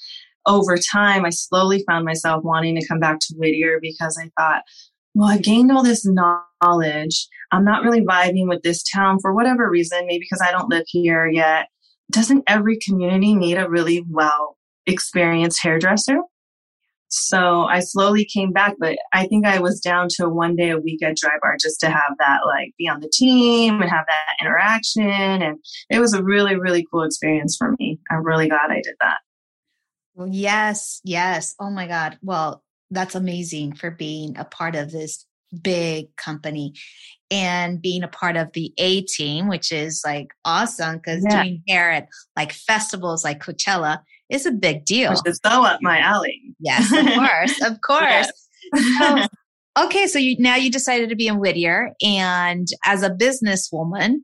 over 0.46 0.78
time 0.78 1.26
I 1.26 1.30
slowly 1.30 1.84
found 1.88 2.06
myself 2.06 2.44
wanting 2.44 2.76
to 2.76 2.88
come 2.88 3.00
back 3.00 3.20
to 3.20 3.36
Whittier 3.38 3.80
because 3.82 4.18
I 4.18 4.30
thought, 4.38 4.63
well, 5.15 5.30
I've 5.30 5.42
gained 5.42 5.72
all 5.72 5.84
this 5.84 6.06
knowledge. 6.06 7.28
I'm 7.52 7.65
not 7.65 7.84
really 7.84 8.02
vibing 8.02 8.48
with 8.48 8.62
this 8.62 8.84
town 8.84 9.20
for 9.20 9.34
whatever 9.34 9.70
reason, 9.70 10.06
maybe 10.06 10.20
because 10.20 10.46
I 10.46 10.52
don't 10.52 10.70
live 10.70 10.84
here 10.88 11.28
yet. 11.28 11.68
Doesn't 12.12 12.44
every 12.48 12.78
community 12.78 13.34
need 13.34 13.56
a 13.56 13.70
really 13.70 14.04
well 14.10 14.58
experienced 14.91 15.62
hairdresser. 15.62 16.19
So 17.12 17.65
I 17.65 17.80
slowly 17.80 18.23
came 18.23 18.52
back, 18.52 18.75
but 18.80 18.97
I 19.13 19.25
think 19.25 19.45
I 19.45 19.60
was 19.60 19.80
down 19.80 20.10
to 20.17 20.30
one 20.30 20.56
day 20.56 20.69
a 20.69 20.78
week 20.78 21.02
at 21.02 21.17
Dry 21.17 21.38
Bar 21.41 21.58
just 21.60 21.80
to 21.80 21.89
have 21.89 22.13
that, 22.19 22.41
like, 22.45 22.73
be 22.78 22.88
on 22.88 22.99
the 22.99 23.10
team 23.12 23.82
and 23.82 23.89
have 23.89 24.06
that 24.06 24.36
interaction. 24.45 25.10
And 25.10 25.58
it 25.89 25.99
was 25.99 26.13
a 26.13 26.23
really, 26.23 26.56
really 26.56 26.86
cool 26.91 27.02
experience 27.02 27.58
for 27.58 27.75
me. 27.80 27.99
I'm 28.12 28.23
really 28.23 28.47
glad 28.47 28.69
I 28.69 28.82
did 28.84 28.95
that. 29.02 29.19
Well, 30.13 30.30
yes, 30.30 31.02
yes. 31.04 31.56
Oh 31.60 31.71
my 31.71 31.88
God. 31.88 32.19
Well, 32.21 32.63
that's 32.91 33.15
amazing 33.15 33.73
for 33.73 33.89
being 33.89 34.38
a 34.38 34.45
part 34.45 34.75
of 34.75 34.91
this 34.91 35.25
big 35.63 36.15
company 36.15 36.73
and 37.32 37.82
being 37.82 38.04
a 38.04 38.08
part 38.08 38.36
of 38.36 38.52
the 38.54 38.71
A 38.78 39.02
team, 39.02 39.47
which 39.47 39.71
is 39.71 40.04
like 40.06 40.28
awesome 40.45 40.97
because 40.97 41.23
yeah. 41.23 41.43
doing 41.43 41.63
hair 41.67 41.89
at 41.91 42.08
like 42.36 42.52
festivals 42.52 43.23
like 43.23 43.43
Coachella 43.43 44.02
is 44.30 44.46
a 44.46 44.52
big 44.52 44.86
deal. 44.86 45.12
Which 45.12 45.20
is 45.26 45.39
so 45.44 45.65
up 45.65 45.80
my 45.82 46.00
alley. 46.00 46.42
Yes, 46.60 46.92
of 46.92 47.06
course, 47.15 47.62
of 47.62 47.82
course. 47.82 48.32
Yes. 48.74 48.98
so, 48.98 49.28
okay, 49.86 50.08
so 50.08 50.20
you 50.20 50.36
now 50.39 50.56
you 50.56 50.72
decided 50.72 51.10
to 51.10 51.15
be 51.15 51.28
in 51.28 51.39
Whittier, 51.39 51.94
and 52.02 52.68
as 52.86 53.04
a 53.04 53.10
businesswoman, 53.10 54.15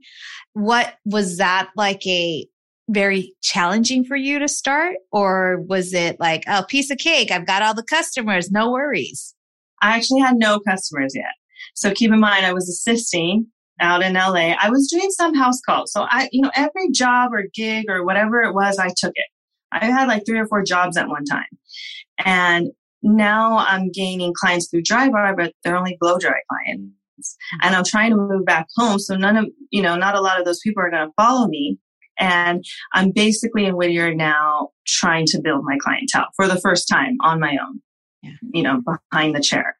what 0.53 0.95
was 1.05 1.37
that 1.37 1.69
like 1.75 2.05
a 2.07 2.47
very 2.89 3.33
challenging 3.41 4.03
for 4.03 4.15
you 4.15 4.39
to 4.39 4.47
start, 4.47 4.95
or 5.11 5.61
was 5.67 5.93
it 5.93 6.19
like 6.19 6.45
a 6.47 6.59
oh, 6.59 6.63
piece 6.63 6.91
of 6.91 6.97
cake? 6.97 7.31
I've 7.31 7.47
got 7.47 7.61
all 7.61 7.73
the 7.73 7.83
customers, 7.83 8.51
no 8.51 8.71
worries. 8.71 9.33
I 9.81 9.95
actually 9.95 10.21
had 10.21 10.35
no 10.37 10.59
customers 10.59 11.13
yet. 11.15 11.33
So 11.73 11.91
keep 11.91 12.11
in 12.11 12.19
mind, 12.19 12.45
I 12.45 12.53
was 12.53 12.69
assisting 12.69 13.47
out 13.81 14.01
in 14.01 14.13
LA. 14.13 14.55
I 14.59 14.69
was 14.69 14.89
doing 14.89 15.09
some 15.11 15.35
house 15.35 15.59
calls. 15.61 15.91
So 15.91 16.05
I, 16.09 16.29
you 16.31 16.41
know, 16.41 16.51
every 16.55 16.91
job 16.91 17.33
or 17.33 17.43
gig 17.53 17.85
or 17.89 18.05
whatever 18.05 18.41
it 18.41 18.53
was, 18.53 18.77
I 18.79 18.89
took 18.95 19.11
it. 19.15 19.27
I 19.71 19.85
had 19.85 20.07
like 20.07 20.23
three 20.25 20.39
or 20.39 20.47
four 20.47 20.63
jobs 20.63 20.97
at 20.97 21.09
one 21.09 21.25
time. 21.25 21.45
And 22.23 22.69
now 23.01 23.57
I'm 23.57 23.91
gaining 23.91 24.33
clients 24.33 24.67
through 24.69 24.83
Drybar, 24.83 25.35
but 25.35 25.53
they're 25.63 25.77
only 25.77 25.97
blow 25.99 26.17
dry 26.17 26.39
clients. 26.49 26.91
Mm-hmm. 27.19 27.57
And 27.67 27.75
I'm 27.75 27.83
trying 27.83 28.11
to 28.11 28.17
move 28.17 28.45
back 28.45 28.67
home. 28.75 28.99
So 28.99 29.15
none 29.15 29.37
of, 29.37 29.45
you 29.69 29.81
know, 29.81 29.95
not 29.95 30.15
a 30.15 30.21
lot 30.21 30.39
of 30.39 30.45
those 30.45 30.59
people 30.63 30.81
are 30.81 30.89
going 30.89 31.07
to 31.07 31.13
follow 31.15 31.47
me. 31.47 31.77
And 32.17 32.63
I'm 32.93 33.11
basically 33.11 33.65
in 33.65 33.75
Whittier 33.75 34.13
now 34.13 34.69
trying 34.87 35.25
to 35.27 35.41
build 35.41 35.65
my 35.65 35.77
clientele 35.79 36.27
for 36.35 36.47
the 36.47 36.59
first 36.59 36.87
time 36.87 37.17
on 37.21 37.39
my 37.39 37.57
own, 37.61 37.81
yeah. 38.23 38.31
you 38.53 38.63
know, 38.63 38.81
behind 39.11 39.35
the 39.35 39.41
chair. 39.41 39.75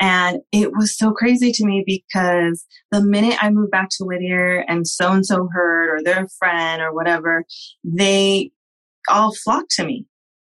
And 0.00 0.40
it 0.50 0.72
was 0.72 0.96
so 0.98 1.12
crazy 1.12 1.52
to 1.52 1.64
me 1.64 1.84
because 1.86 2.66
the 2.90 3.00
minute 3.00 3.38
I 3.40 3.50
moved 3.50 3.70
back 3.70 3.88
to 3.90 4.04
Whittier 4.04 4.64
and 4.66 4.86
so 4.86 5.12
and 5.12 5.24
so 5.24 5.48
heard 5.52 5.94
or 5.94 6.02
their 6.02 6.26
friend 6.38 6.82
or 6.82 6.92
whatever, 6.92 7.44
they 7.84 8.50
all 9.08 9.34
flocked 9.34 9.70
to 9.72 9.84
me. 9.84 10.06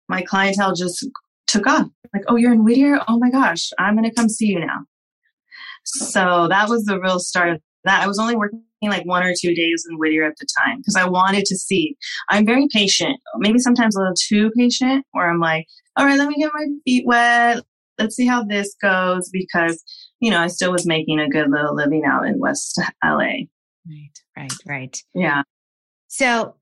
My 0.07 0.21
clientele 0.21 0.73
just 0.73 1.07
took 1.47 1.67
off. 1.67 1.88
Like, 2.13 2.23
oh, 2.27 2.35
you're 2.35 2.53
in 2.53 2.63
Whittier? 2.63 2.99
Oh 3.07 3.19
my 3.19 3.29
gosh, 3.29 3.69
I'm 3.77 3.95
going 3.95 4.09
to 4.09 4.15
come 4.15 4.29
see 4.29 4.47
you 4.47 4.59
now. 4.59 4.79
So 5.85 6.47
that 6.49 6.69
was 6.69 6.85
the 6.85 6.99
real 6.99 7.19
start 7.19 7.49
of 7.49 7.62
that. 7.83 8.03
I 8.03 8.07
was 8.07 8.19
only 8.19 8.35
working 8.35 8.62
like 8.81 9.05
one 9.05 9.23
or 9.23 9.33
two 9.39 9.53
days 9.53 9.85
in 9.89 9.97
Whittier 9.97 10.23
at 10.23 10.38
the 10.39 10.47
time 10.59 10.77
because 10.77 10.95
I 10.95 11.07
wanted 11.07 11.45
to 11.45 11.57
see. 11.57 11.95
I'm 12.29 12.45
very 12.45 12.67
patient, 12.71 13.19
maybe 13.38 13.59
sometimes 13.59 13.95
a 13.95 13.99
little 13.99 14.13
too 14.15 14.51
patient, 14.57 15.05
where 15.12 15.29
I'm 15.29 15.39
like, 15.39 15.67
all 15.95 16.05
right, 16.05 16.17
let 16.17 16.29
me 16.29 16.35
get 16.35 16.51
my 16.53 16.65
feet 16.85 17.05
wet. 17.05 17.63
Let's 17.97 18.15
see 18.15 18.25
how 18.25 18.43
this 18.43 18.75
goes 18.81 19.29
because, 19.29 19.83
you 20.21 20.31
know, 20.31 20.39
I 20.39 20.47
still 20.47 20.71
was 20.71 20.85
making 20.85 21.19
a 21.19 21.29
good 21.29 21.51
little 21.51 21.75
living 21.75 22.03
out 22.05 22.25
in 22.25 22.39
West 22.39 22.79
LA. 23.03 23.47
Right, 23.88 24.12
right, 24.38 24.53
right. 24.65 24.97
Yeah. 25.13 25.43
So 26.07 26.55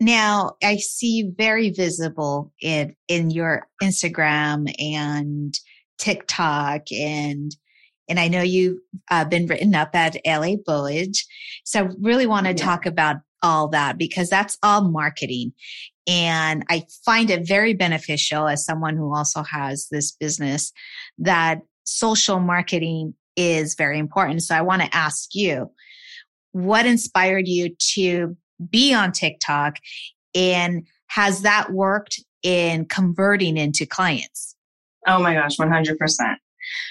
now 0.00 0.56
I 0.62 0.76
see 0.76 1.30
very 1.36 1.70
visible 1.70 2.52
in 2.60 2.94
in 3.08 3.30
your 3.30 3.66
Instagram 3.82 4.72
and 4.78 5.58
TikTok 5.98 6.92
and 6.92 7.54
and 8.08 8.20
I 8.20 8.28
know 8.28 8.42
you've 8.42 8.78
uh, 9.10 9.24
been 9.24 9.46
written 9.46 9.74
up 9.74 9.94
at 9.94 10.16
LA 10.26 10.56
Voyage. 10.66 11.26
So 11.64 11.84
I 11.84 11.88
really 12.00 12.26
want 12.26 12.46
to 12.46 12.52
yeah. 12.52 12.64
talk 12.64 12.84
about 12.84 13.16
all 13.42 13.68
that 13.68 13.96
because 13.96 14.28
that's 14.28 14.58
all 14.62 14.90
marketing. 14.90 15.52
And 16.06 16.64
I 16.68 16.84
find 17.04 17.30
it 17.30 17.46
very 17.46 17.72
beneficial 17.72 18.46
as 18.46 18.64
someone 18.64 18.96
who 18.96 19.14
also 19.14 19.42
has 19.42 19.88
this 19.90 20.12
business 20.12 20.70
that 21.18 21.62
social 21.84 22.40
marketing 22.40 23.14
is 23.36 23.74
very 23.74 23.98
important. 23.98 24.42
So 24.42 24.54
I 24.54 24.60
want 24.60 24.82
to 24.82 24.94
ask 24.94 25.34
you, 25.34 25.70
what 26.52 26.86
inspired 26.86 27.48
you 27.48 27.74
to 27.94 28.36
be 28.70 28.94
on 28.94 29.12
TikTok 29.12 29.76
and 30.34 30.86
has 31.08 31.42
that 31.42 31.72
worked 31.72 32.20
in 32.42 32.86
converting 32.86 33.56
into 33.56 33.86
clients? 33.86 34.56
Oh 35.06 35.22
my 35.22 35.34
gosh, 35.34 35.56
100%. 35.56 35.96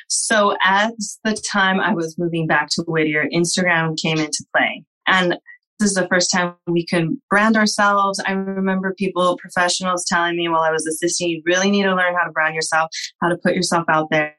So 0.07 0.55
as 0.63 1.19
the 1.23 1.33
time 1.33 1.79
I 1.79 1.93
was 1.93 2.17
moving 2.17 2.47
back 2.47 2.69
to 2.71 2.83
Whittier, 2.83 3.27
Instagram 3.33 3.97
came 3.99 4.19
into 4.19 4.45
play. 4.55 4.83
And 5.07 5.37
this 5.79 5.89
is 5.89 5.95
the 5.95 6.07
first 6.07 6.31
time 6.31 6.55
we 6.67 6.85
could 6.85 7.17
brand 7.29 7.57
ourselves. 7.57 8.21
I 8.25 8.31
remember 8.31 8.93
people, 8.93 9.37
professionals 9.37 10.05
telling 10.07 10.35
me 10.37 10.47
while 10.47 10.61
I 10.61 10.71
was 10.71 10.85
assisting, 10.85 11.29
you 11.29 11.41
really 11.45 11.71
need 11.71 11.83
to 11.83 11.95
learn 11.95 12.15
how 12.15 12.25
to 12.25 12.31
brand 12.31 12.55
yourself, 12.55 12.89
how 13.21 13.29
to 13.29 13.37
put 13.37 13.55
yourself 13.55 13.85
out 13.89 14.09
there. 14.11 14.37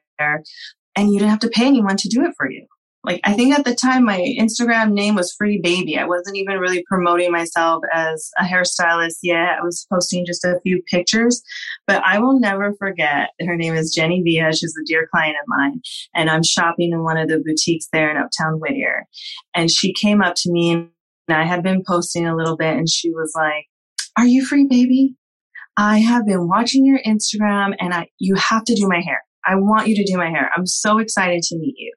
And 0.97 1.11
you 1.11 1.19
didn't 1.19 1.31
have 1.31 1.39
to 1.39 1.49
pay 1.49 1.67
anyone 1.67 1.97
to 1.97 2.07
do 2.07 2.23
it 2.23 2.31
for 2.37 2.49
you 2.49 2.65
like 3.05 3.21
I 3.23 3.33
think 3.33 3.57
at 3.57 3.65
the 3.65 3.75
time 3.75 4.05
my 4.05 4.19
Instagram 4.39 4.91
name 4.91 5.15
was 5.15 5.33
Free 5.33 5.59
Baby. 5.61 5.97
I 5.97 6.05
wasn't 6.05 6.37
even 6.37 6.57
really 6.57 6.83
promoting 6.87 7.31
myself 7.31 7.83
as 7.93 8.29
a 8.39 8.43
hairstylist 8.43 9.17
yet. 9.23 9.59
I 9.59 9.63
was 9.63 9.85
posting 9.91 10.25
just 10.25 10.43
a 10.43 10.59
few 10.63 10.81
pictures, 10.83 11.41
but 11.87 12.03
I 12.03 12.19
will 12.19 12.39
never 12.39 12.73
forget. 12.77 13.29
Her 13.45 13.55
name 13.55 13.75
is 13.75 13.93
Jenny 13.93 14.21
Villa. 14.21 14.53
She's 14.53 14.75
a 14.75 14.85
dear 14.85 15.07
client 15.11 15.37
of 15.41 15.47
mine, 15.47 15.81
and 16.13 16.29
I'm 16.29 16.43
shopping 16.43 16.91
in 16.91 17.03
one 17.03 17.17
of 17.17 17.29
the 17.29 17.41
boutiques 17.45 17.87
there 17.93 18.09
in 18.09 18.17
Uptown 18.17 18.59
Whittier, 18.59 19.05
and 19.55 19.69
she 19.69 19.93
came 19.93 20.21
up 20.21 20.35
to 20.37 20.51
me 20.51 20.71
and 20.71 20.89
I 21.27 21.43
had 21.43 21.63
been 21.63 21.83
posting 21.87 22.27
a 22.27 22.35
little 22.35 22.57
bit, 22.57 22.75
and 22.75 22.89
she 22.89 23.09
was 23.11 23.33
like, 23.35 23.65
"Are 24.17 24.25
you 24.25 24.45
Free 24.45 24.65
Baby?" 24.67 25.15
I 25.77 25.99
have 25.99 26.25
been 26.25 26.47
watching 26.47 26.85
your 26.85 26.99
Instagram 27.05 27.75
and 27.79 27.93
I, 27.93 28.07
you 28.17 28.35
have 28.35 28.63
to 28.63 28.75
do 28.75 28.87
my 28.87 29.01
hair. 29.01 29.24
I 29.45 29.55
want 29.55 29.87
you 29.87 29.95
to 29.95 30.11
do 30.11 30.17
my 30.17 30.29
hair. 30.29 30.51
I'm 30.55 30.65
so 30.65 30.97
excited 30.97 31.41
to 31.43 31.57
meet 31.57 31.75
you. 31.77 31.93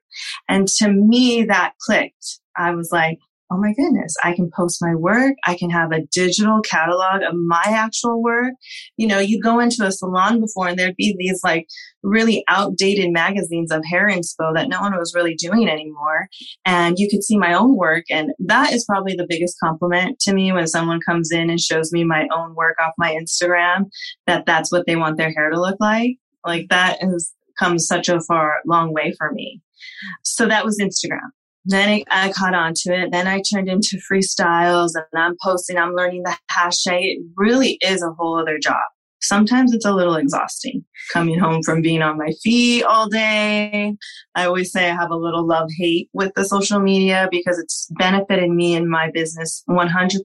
And 0.47 0.67
to 0.77 0.89
me, 0.89 1.43
that 1.43 1.73
clicked. 1.85 2.39
I 2.55 2.71
was 2.75 2.89
like, 2.91 3.19
oh 3.51 3.57
my 3.57 3.73
goodness, 3.73 4.15
I 4.23 4.33
can 4.33 4.51
post 4.55 4.79
my 4.79 4.93
work. 4.93 5.33
I 5.45 5.55
can 5.55 5.71
have 5.71 5.91
a 5.91 6.05
digital 6.11 6.61
catalog 6.61 7.23
of 7.23 7.33
my 7.33 7.63
actual 7.65 8.21
work. 8.21 8.53
You 8.95 9.07
know, 9.07 9.17
you 9.17 9.41
go 9.41 9.59
into 9.59 9.83
a 9.83 9.91
salon 9.91 10.39
before 10.39 10.67
and 10.67 10.77
there'd 10.77 10.95
be 10.95 11.15
these 11.17 11.41
like 11.43 11.67
really 12.03 12.43
outdated 12.47 13.11
magazines 13.11 13.71
of 13.71 13.83
hair 13.89 14.07
inspo 14.07 14.53
that 14.53 14.69
no 14.69 14.81
one 14.81 14.95
was 14.95 15.15
really 15.15 15.33
doing 15.33 15.67
anymore. 15.67 16.27
And 16.65 16.99
you 16.99 17.09
could 17.09 17.23
see 17.23 17.37
my 17.37 17.53
own 17.53 17.75
work. 17.75 18.05
And 18.11 18.31
that 18.39 18.71
is 18.71 18.85
probably 18.85 19.15
the 19.15 19.27
biggest 19.27 19.55
compliment 19.63 20.19
to 20.21 20.33
me 20.33 20.51
when 20.51 20.67
someone 20.67 20.99
comes 21.01 21.31
in 21.31 21.49
and 21.49 21.59
shows 21.59 21.91
me 21.91 22.03
my 22.03 22.27
own 22.31 22.53
work 22.53 22.75
off 22.79 22.93
my 22.99 23.15
Instagram, 23.15 23.85
that 24.27 24.45
that's 24.45 24.71
what 24.71 24.85
they 24.85 24.95
want 24.95 25.17
their 25.17 25.33
hair 25.33 25.49
to 25.49 25.59
look 25.59 25.77
like. 25.79 26.17
Like 26.45 26.67
that 26.69 26.99
is 27.01 27.33
come 27.59 27.77
such 27.77 28.09
a 28.09 28.21
far 28.21 28.61
long 28.65 28.93
way 28.93 29.13
for 29.17 29.31
me. 29.31 29.61
So 30.23 30.47
that 30.47 30.65
was 30.65 30.79
Instagram. 30.79 31.29
Then 31.65 32.03
I, 32.09 32.31
caught 32.31 32.55
on 32.55 32.73
to 32.77 32.93
it. 32.93 33.11
Then 33.11 33.27
I 33.27 33.41
turned 33.41 33.69
into 33.69 33.99
freestyles 34.11 34.91
and 34.95 35.21
I'm 35.21 35.35
posting, 35.43 35.77
I'm 35.77 35.93
learning 35.93 36.23
the 36.23 36.37
hashtag. 36.49 37.01
It 37.01 37.21
really 37.35 37.77
is 37.81 38.01
a 38.01 38.11
whole 38.11 38.39
other 38.39 38.57
job. 38.57 38.81
Sometimes 39.21 39.73
it's 39.73 39.85
a 39.85 39.91
little 39.91 40.15
exhausting 40.15 40.85
coming 41.11 41.37
home 41.37 41.61
from 41.61 41.81
being 41.81 42.01
on 42.01 42.17
my 42.17 42.31
feet 42.41 42.83
all 42.83 43.09
day. 43.09 43.93
I 44.33 44.45
always 44.45 44.71
say 44.71 44.89
I 44.89 44.95
have 44.95 45.11
a 45.11 45.17
little 45.17 45.45
love 45.45 45.69
hate 45.77 46.09
with 46.13 46.31
the 46.35 46.45
social 46.45 46.79
media 46.79 47.27
because 47.29 47.59
it's 47.59 47.87
benefited 47.97 48.49
me 48.49 48.75
in 48.75 48.89
my 48.89 49.11
business 49.11 49.61
100%. 49.69 50.21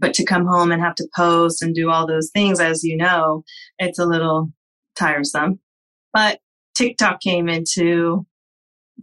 But 0.00 0.14
to 0.14 0.24
come 0.24 0.46
home 0.46 0.72
and 0.72 0.80
have 0.80 0.94
to 0.96 1.08
post 1.14 1.62
and 1.62 1.74
do 1.74 1.90
all 1.90 2.06
those 2.06 2.30
things, 2.30 2.60
as 2.60 2.82
you 2.82 2.96
know, 2.96 3.44
it's 3.78 3.98
a 3.98 4.06
little 4.06 4.50
tiresome. 4.96 5.60
But 6.12 6.40
TikTok 6.74 7.20
came 7.20 7.48
into 7.48 8.26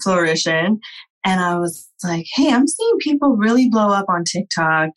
fruition 0.02 0.80
and 1.26 1.42
I 1.42 1.58
was 1.58 1.90
like, 2.04 2.26
hey, 2.36 2.52
I'm 2.52 2.68
seeing 2.68 2.98
people 3.00 3.36
really 3.36 3.70
blow 3.70 3.90
up 3.90 4.06
on 4.10 4.24
TikTok 4.24 4.90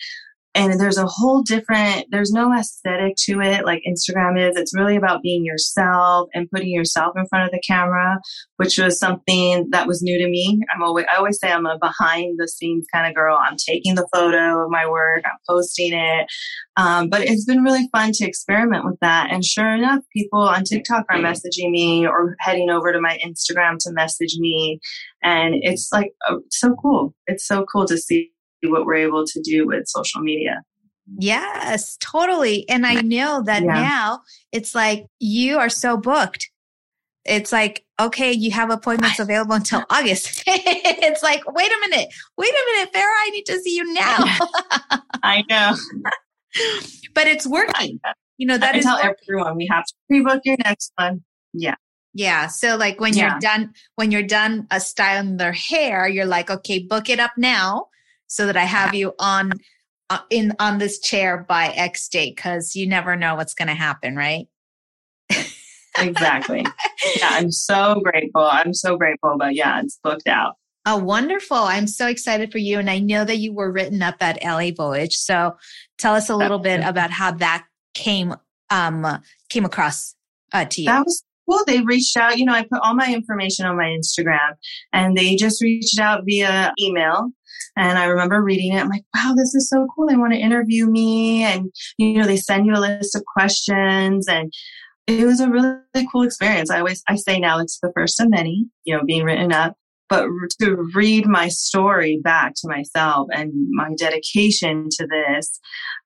and 0.55 0.79
there's 0.79 0.99
a 0.99 1.07
whole 1.07 1.43
different 1.43 2.07
there's 2.11 2.31
no 2.31 2.53
aesthetic 2.53 3.15
to 3.17 3.41
it 3.41 3.65
like 3.65 3.83
instagram 3.89 4.39
is. 4.39 4.57
It's 4.57 4.75
really 4.75 4.97
about 4.97 5.23
being 5.23 5.45
yourself 5.45 6.29
and 6.35 6.51
putting 6.51 6.71
yourself 6.71 7.15
in 7.17 7.27
front 7.27 7.47
of 7.47 7.51
the 7.53 7.63
camera 7.67 8.21
which 8.57 8.79
was 8.79 8.99
something 8.99 9.69
that 9.71 9.87
was 9.87 10.03
new 10.03 10.19
to 10.19 10.29
me. 10.29 10.61
I'm 10.75 10.83
always 10.83 11.07
i 11.13 11.17
always 11.17 11.39
say 11.39 11.51
i'm 11.51 11.67
a 11.67 11.79
behind 11.79 12.39
the 12.39 12.49
scenes 12.49 12.87
kind 12.93 13.07
of 13.07 13.15
girl. 13.15 13.39
I'm 13.41 13.57
taking 13.57 13.95
the 13.95 14.09
photo 14.15 14.65
of 14.65 14.71
my 14.71 14.89
work 14.89 15.23
i'm 15.25 15.39
posting 15.49 15.93
it. 15.93 16.27
Um, 16.77 17.09
but 17.09 17.23
it's 17.23 17.45
been 17.45 17.63
really 17.63 17.89
fun 17.93 18.13
to 18.15 18.27
experiment 18.27 18.85
with 18.85 18.99
that. 19.01 19.31
And 19.31 19.45
sure 19.45 19.75
enough 19.75 20.03
people 20.15 20.41
on 20.41 20.65
tiktok 20.65 21.07
are 21.11 21.19
messaging 21.19 21.71
me 21.71 22.07
or 22.07 22.37
heading 22.41 22.71
over 22.71 22.93
to 22.93 23.01
my 23.01 23.19
instagram 23.25 23.79
to 23.81 23.93
message 23.93 24.37
me. 24.39 24.81
And 25.23 25.55
it's 25.63 25.91
like 25.93 26.13
uh, 26.29 26.37
so 26.51 26.75
cool. 26.75 27.15
It's 27.27 27.47
so 27.47 27.65
cool 27.73 27.87
to 27.87 27.97
see 27.97 28.33
what 28.71 28.87
we're 28.87 28.95
able 28.97 29.27
to 29.27 29.41
do 29.41 29.67
with 29.67 29.87
social 29.87 30.21
media. 30.21 30.63
Yes, 31.19 31.97
totally. 32.01 32.69
And 32.69 32.87
I 32.87 33.01
know 33.01 33.43
that 33.45 33.63
yeah. 33.63 33.73
now 33.73 34.21
it's 34.53 34.75
like 34.75 35.07
you 35.19 35.59
are 35.59 35.69
so 35.69 35.97
booked. 35.97 36.49
It's 37.25 37.53
like, 37.53 37.85
okay, 38.01 38.33
you 38.33 38.51
have 38.51 38.71
appointments 38.71 39.19
available 39.19 39.55
until 39.55 39.85
August. 39.91 40.43
it's 40.47 41.23
like, 41.23 41.43
wait 41.53 41.71
a 41.71 41.89
minute, 41.89 42.09
wait 42.37 42.51
a 42.51 42.73
minute, 42.75 42.93
Farah, 42.93 43.03
I 43.03 43.31
need 43.31 43.47
to 43.47 43.61
see 43.61 43.77
you 43.77 43.93
now. 43.93 44.19
I 45.23 45.43
know. 45.49 45.77
but 47.15 47.27
it's 47.27 47.47
working. 47.47 48.01
You 48.39 48.47
know, 48.47 48.59
that 48.59 48.75
I 48.75 48.79
is 48.79 48.85
tell 48.85 48.97
working. 48.97 49.15
everyone 49.29 49.57
we 49.57 49.69
have 49.71 49.85
to 49.85 49.95
pre-book 50.09 50.43
your 50.45 50.57
next 50.65 50.93
one. 50.97 51.23
Yeah. 51.53 51.77
Yeah. 52.15 52.49
So 52.49 52.77
like 52.77 53.01
when 53.01 53.15
yeah. 53.15 53.33
you're 53.33 53.41
done, 53.41 53.73
when 53.97 54.11
you're 54.11 54.23
done 54.23 54.67
a 54.71 54.81
styling 54.81 55.37
their 55.37 55.53
hair, 55.53 56.09
you're 56.09 56.27
like, 56.27 56.51
okay, 56.51 56.81
book 56.81 57.09
it 57.09 57.21
up 57.21 57.33
now 57.37 57.87
so 58.33 58.47
that 58.47 58.57
I 58.57 58.65
have 58.65 58.95
you 58.95 59.15
on 59.19 59.53
uh, 60.09 60.21
in 60.31 60.55
on 60.59 60.79
this 60.79 60.99
chair 60.99 61.45
by 61.47 61.67
X 61.69 62.09
date 62.09 62.35
because 62.35 62.75
you 62.75 62.89
never 62.89 63.15
know 63.15 63.35
what's 63.35 63.53
going 63.53 63.69
to 63.69 63.75
happen, 63.75 64.17
right? 64.17 64.47
exactly. 65.99 66.67
Yeah, 67.17 67.31
I'm 67.33 67.51
so 67.51 68.01
grateful. 68.01 68.43
I'm 68.43 68.73
so 68.73 68.97
grateful, 68.97 69.35
but 69.37 69.57
yeah, 69.57 69.81
it's 69.81 69.99
booked 70.05 70.29
out. 70.29 70.55
Oh, 70.87 70.99
wonderful. 70.99 71.57
I'm 71.57 71.89
so 71.89 72.07
excited 72.07 72.53
for 72.53 72.59
you. 72.59 72.79
And 72.79 72.89
I 72.89 73.01
know 73.01 73.25
that 73.25 73.39
you 73.39 73.53
were 73.53 73.73
written 73.73 74.03
up 74.03 74.15
at 74.21 74.39
LA 74.41 74.71
Voyage. 74.71 75.17
So 75.17 75.57
tell 75.99 76.15
us 76.15 76.31
a 76.31 76.37
little 76.37 76.61
bit 76.61 76.81
about 76.85 77.11
how 77.11 77.33
that 77.33 77.67
came 77.95 78.37
um 78.71 79.21
came 79.51 79.65
across 79.65 80.15
uh, 80.53 80.65
to 80.67 80.83
you. 80.83 80.87
That 80.87 81.05
was 81.05 81.25
cool. 81.49 81.61
They 81.67 81.81
reached 81.81 82.17
out, 82.17 82.39
you 82.39 82.45
know, 82.45 82.55
I 82.55 82.63
put 82.63 82.81
all 82.83 82.95
my 82.95 83.13
information 83.13 83.67
on 83.67 83.77
my 83.77 83.87
Instagram 83.89 84.55
and 84.93 85.17
they 85.17 85.35
just 85.35 85.61
reached 85.61 85.99
out 85.99 86.23
via 86.25 86.73
email. 86.81 87.33
And 87.77 87.99
I 87.99 88.05
remember 88.05 88.43
reading 88.43 88.73
it. 88.73 88.81
I'm 88.81 88.89
like, 88.89 89.05
wow, 89.15 89.35
this 89.37 89.55
is 89.55 89.69
so 89.69 89.87
cool. 89.95 90.07
They 90.07 90.17
want 90.17 90.33
to 90.33 90.39
interview 90.39 90.87
me. 90.87 91.43
And, 91.43 91.71
you 91.99 92.15
know, 92.15 92.27
they 92.27 92.37
send 92.37 92.67
you 92.67 92.75
a 92.75 92.81
list 92.81 93.17
of 93.17 93.25
questions 93.25 94.29
and 94.29 94.53
it 95.07 95.27
was 95.27 95.41
a 95.41 95.49
really, 95.49 95.75
really 95.95 96.09
cool 96.13 96.23
experience. 96.23 96.71
I 96.71 96.79
always, 96.79 97.03
I 97.09 97.17
say 97.17 97.39
now 97.39 97.59
it's 97.59 97.79
the 97.81 97.93
first 97.95 98.21
of 98.21 98.31
many, 98.31 98.67
you 98.85 98.97
know, 98.97 99.05
being 99.05 99.25
written 99.25 99.53
up 99.53 99.77
but 100.13 100.29
to 100.61 100.77
read 100.95 101.27
my 101.27 101.49
story 101.49 102.21
back 102.23 102.53
to 102.55 102.69
myself 102.69 103.29
and 103.33 103.51
my 103.71 103.89
dedication 103.97 104.89
to 104.91 105.07
this 105.07 105.59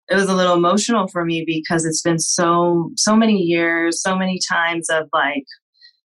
it 0.08 0.14
was 0.14 0.28
a 0.28 0.34
little 0.34 0.54
emotional 0.54 1.08
for 1.08 1.24
me 1.24 1.42
because 1.44 1.84
it's 1.84 2.02
been 2.02 2.18
so 2.18 2.90
so 2.96 3.16
many 3.16 3.34
years 3.34 4.00
so 4.00 4.16
many 4.16 4.38
times 4.48 4.88
of 4.90 5.08
like 5.12 5.44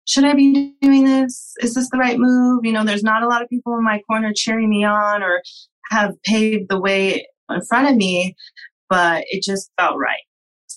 should 0.08 0.24
i 0.24 0.34
be 0.34 0.74
doing 0.82 1.06
this 1.06 1.54
is 1.62 1.74
this 1.74 1.90
the 1.92 1.98
right 1.98 2.18
move 2.20 2.64
you 2.64 2.72
know 2.72 2.84
there's 2.84 3.04
not 3.04 3.24
a 3.24 3.28
lot 3.28 3.42
of 3.42 3.50
people 3.50 3.76
in 3.78 3.84
my 3.84 4.00
corner 4.10 4.32
cheering 4.36 4.70
me 4.70 4.84
on 4.84 5.22
or 5.22 5.42
have 5.90 6.14
paved 6.24 6.70
the 6.70 6.80
way 6.80 7.26
in 7.50 7.62
front 7.66 7.90
of 7.90 7.96
me 7.96 8.36
but 8.90 9.24
it 9.28 9.44
just 9.44 9.72
felt 9.80 9.98
right 9.98 10.24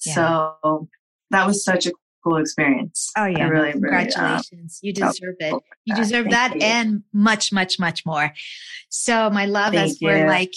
yeah. 0.04 0.14
so 0.14 0.88
that 1.30 1.46
was 1.46 1.64
such 1.64 1.86
a 1.86 1.92
cool 2.22 2.36
experience. 2.36 3.10
Oh 3.16 3.26
yeah, 3.26 3.48
really, 3.48 3.72
congratulations! 3.72 4.50
Really, 4.52 4.64
uh, 4.64 4.68
you 4.82 4.92
deserve 4.92 5.34
it. 5.38 5.62
You 5.84 5.94
deserve 5.94 6.26
Thank 6.26 6.32
that 6.32 6.54
you. 6.56 6.62
and 6.62 7.02
much, 7.12 7.52
much, 7.52 7.78
much 7.78 8.04
more. 8.04 8.32
So, 8.88 9.30
my 9.30 9.46
love, 9.46 9.72
Thank 9.72 9.92
as 9.92 10.00
you. 10.00 10.08
we're 10.08 10.26
like 10.26 10.52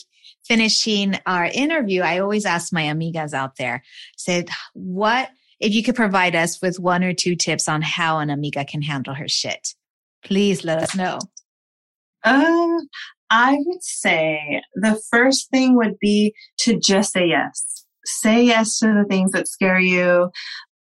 finishing 0.45 1.19
our 1.25 1.45
interview, 1.45 2.01
I 2.01 2.19
always 2.19 2.45
ask 2.45 2.73
my 2.73 2.83
amigas 2.83 3.33
out 3.33 3.55
there, 3.55 3.83
said, 4.17 4.49
what 4.73 5.29
if 5.63 5.73
you 5.73 5.81
could 5.81 5.95
provide 5.95 6.35
us 6.35 6.61
with 6.61 6.79
one 6.79 7.03
or 7.03 7.13
two 7.13 7.35
tips 7.35 7.69
on 7.69 7.81
how 7.81 8.19
an 8.19 8.29
amiga 8.29 8.65
can 8.65 8.81
handle 8.81 9.13
her 9.13 9.29
shit? 9.29 9.69
Please 10.23 10.63
let 10.63 10.79
us 10.79 10.95
know. 10.95 11.19
Um, 12.23 12.87
I 13.29 13.57
would 13.65 13.83
say 13.83 14.61
the 14.75 15.01
first 15.09 15.49
thing 15.49 15.75
would 15.77 15.97
be 15.99 16.33
to 16.59 16.77
just 16.79 17.13
say 17.13 17.27
yes. 17.27 17.85
Say 18.05 18.43
yes 18.43 18.79
to 18.79 18.87
the 18.87 19.05
things 19.09 19.31
that 19.31 19.47
scare 19.47 19.79
you 19.79 20.29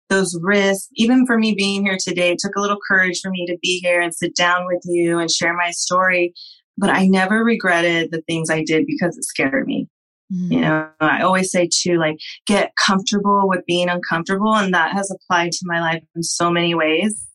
those 0.09 0.37
risks, 0.41 0.89
even 0.95 1.25
for 1.25 1.37
me 1.37 1.55
being 1.55 1.83
here 1.85 1.97
today, 1.99 2.31
it 2.31 2.39
took 2.39 2.55
a 2.55 2.61
little 2.61 2.77
courage 2.87 3.19
for 3.21 3.31
me 3.31 3.45
to 3.47 3.57
be 3.61 3.79
here 3.79 3.99
and 3.99 4.13
sit 4.13 4.35
down 4.35 4.65
with 4.67 4.81
you 4.85 5.17
and 5.17 5.31
share 5.31 5.55
my 5.55 5.71
story. 5.71 6.33
But 6.77 6.89
I 6.89 7.07
never 7.07 7.43
regretted 7.43 8.11
the 8.11 8.21
things 8.21 8.49
I 8.49 8.63
did 8.63 8.85
because 8.85 9.17
it 9.17 9.23
scared 9.23 9.65
me. 9.65 9.87
Mm-hmm. 10.33 10.51
You 10.51 10.61
know, 10.61 10.89
I 10.99 11.21
always 11.21 11.51
say 11.51 11.69
too, 11.71 11.97
like, 11.97 12.17
get 12.47 12.71
comfortable 12.75 13.47
with 13.47 13.65
being 13.67 13.89
uncomfortable. 13.89 14.55
And 14.55 14.73
that 14.73 14.93
has 14.93 15.11
applied 15.11 15.51
to 15.51 15.65
my 15.65 15.79
life 15.79 16.03
in 16.15 16.23
so 16.23 16.49
many 16.49 16.73
ways 16.73 17.27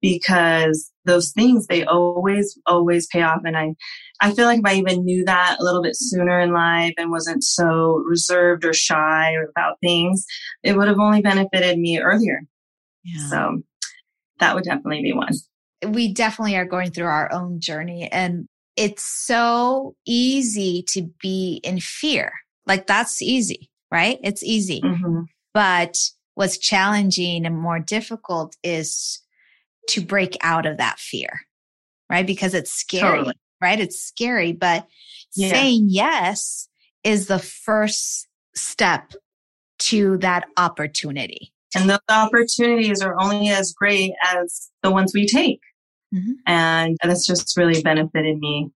because 0.00 0.90
those 1.04 1.32
things, 1.32 1.66
they 1.66 1.84
always, 1.84 2.58
always 2.66 3.06
pay 3.08 3.22
off. 3.22 3.40
And 3.44 3.56
I, 3.56 3.74
I 4.22 4.32
feel 4.32 4.46
like 4.46 4.60
if 4.60 4.64
I 4.64 4.74
even 4.74 5.04
knew 5.04 5.24
that 5.24 5.58
a 5.60 5.64
little 5.64 5.82
bit 5.82 5.96
sooner 5.96 6.40
in 6.40 6.52
life 6.52 6.94
and 6.96 7.10
wasn't 7.10 7.44
so 7.44 8.02
reserved 8.06 8.64
or 8.64 8.72
shy 8.72 9.34
about 9.50 9.76
things, 9.82 10.24
it 10.62 10.76
would 10.76 10.88
have 10.88 10.98
only 10.98 11.20
benefited 11.20 11.78
me 11.78 12.00
earlier. 12.00 12.40
Yeah. 13.04 13.28
So 13.28 13.62
that 14.38 14.54
would 14.54 14.64
definitely 14.64 15.02
be 15.02 15.12
one. 15.12 15.32
We 15.86 16.12
definitely 16.12 16.56
are 16.56 16.66
going 16.66 16.90
through 16.90 17.06
our 17.06 17.32
own 17.32 17.60
journey 17.60 18.08
and 18.10 18.46
it's 18.80 19.04
so 19.04 19.94
easy 20.06 20.82
to 20.88 21.02
be 21.20 21.60
in 21.62 21.80
fear. 21.80 22.32
Like 22.66 22.86
that's 22.86 23.20
easy, 23.20 23.70
right? 23.92 24.18
It's 24.22 24.42
easy. 24.42 24.80
Mm-hmm. 24.80 25.22
But 25.52 25.98
what's 26.34 26.56
challenging 26.56 27.44
and 27.44 27.58
more 27.58 27.78
difficult 27.78 28.56
is 28.62 29.20
to 29.88 30.00
break 30.00 30.36
out 30.40 30.64
of 30.64 30.78
that 30.78 30.98
fear, 30.98 31.40
right? 32.08 32.26
Because 32.26 32.54
it's 32.54 32.72
scary. 32.72 33.18
Totally 33.18 33.34
right? 33.60 33.78
It's 33.78 34.00
scary, 34.00 34.52
but 34.52 34.86
yeah. 35.36 35.50
saying 35.50 35.86
yes 35.88 36.68
is 37.04 37.26
the 37.26 37.38
first 37.38 38.26
step 38.54 39.12
to 39.78 40.18
that 40.18 40.46
opportunity. 40.56 41.52
And 41.74 41.88
those 41.88 41.98
opportunities 42.08 43.00
are 43.00 43.20
only 43.20 43.48
as 43.48 43.72
great 43.72 44.12
as 44.26 44.70
the 44.82 44.90
ones 44.90 45.12
we 45.14 45.26
take. 45.26 45.60
Mm-hmm. 46.14 46.32
And 46.46 46.96
that's 47.02 47.26
just 47.26 47.56
really 47.56 47.82
benefited 47.82 48.38
me 48.38 48.70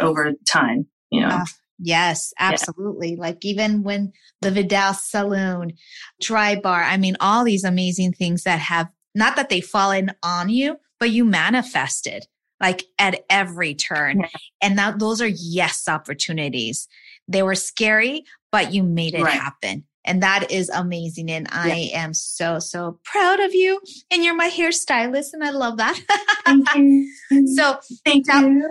over 0.00 0.32
time, 0.46 0.86
you 1.10 1.20
know. 1.20 1.28
Uh, 1.28 1.44
yes, 1.78 2.32
absolutely. 2.38 3.14
Yeah. 3.14 3.20
Like 3.20 3.44
even 3.44 3.82
when 3.82 4.12
the 4.40 4.50
Vidal 4.50 4.94
Sassoon, 4.94 5.74
Dry 6.20 6.56
Bar, 6.56 6.82
I 6.82 6.96
mean, 6.96 7.16
all 7.20 7.44
these 7.44 7.64
amazing 7.64 8.12
things 8.12 8.42
that 8.44 8.58
have 8.60 8.88
not 9.14 9.36
that 9.36 9.48
they've 9.48 9.64
fallen 9.64 10.10
on 10.22 10.48
you, 10.48 10.76
but 11.00 11.10
you 11.10 11.24
manifested 11.24 12.26
like 12.60 12.84
at 12.98 13.24
every 13.30 13.74
turn. 13.74 14.20
Yeah. 14.20 14.28
And 14.62 14.78
that 14.78 14.98
those 14.98 15.20
are 15.20 15.28
yes 15.28 15.88
opportunities. 15.88 16.88
They 17.28 17.42
were 17.42 17.54
scary, 17.54 18.24
but 18.52 18.72
you 18.72 18.82
made 18.82 19.14
it 19.14 19.22
right. 19.22 19.32
happen. 19.32 19.84
And 20.06 20.22
that 20.22 20.50
is 20.50 20.68
amazing. 20.70 21.30
And 21.30 21.48
I 21.50 21.74
yeah. 21.74 22.04
am 22.04 22.14
so, 22.14 22.58
so 22.58 22.98
proud 23.04 23.40
of 23.40 23.54
you. 23.54 23.80
And 24.10 24.24
you're 24.24 24.36
my 24.36 24.48
hairstylist, 24.48 25.32
and 25.32 25.44
I 25.44 25.50
love 25.50 25.76
that. 25.78 25.98
Thank 26.46 26.68
you. 26.76 27.54
so 27.54 27.78
thank 28.04 28.26
tell, 28.26 28.42
you. 28.42 28.70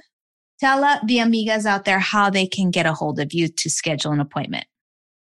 Tell 0.60 0.84
uh, 0.84 1.00
the 1.06 1.18
amigas 1.18 1.66
out 1.66 1.86
there 1.86 2.00
how 2.00 2.30
they 2.30 2.48
can 2.48 2.72
get 2.72 2.86
a 2.86 2.94
hold 2.94 3.20
of 3.20 3.34
you 3.34 3.50
to 3.50 3.70
schedule 3.70 4.12
an 4.12 4.20
appointment. 4.20 4.66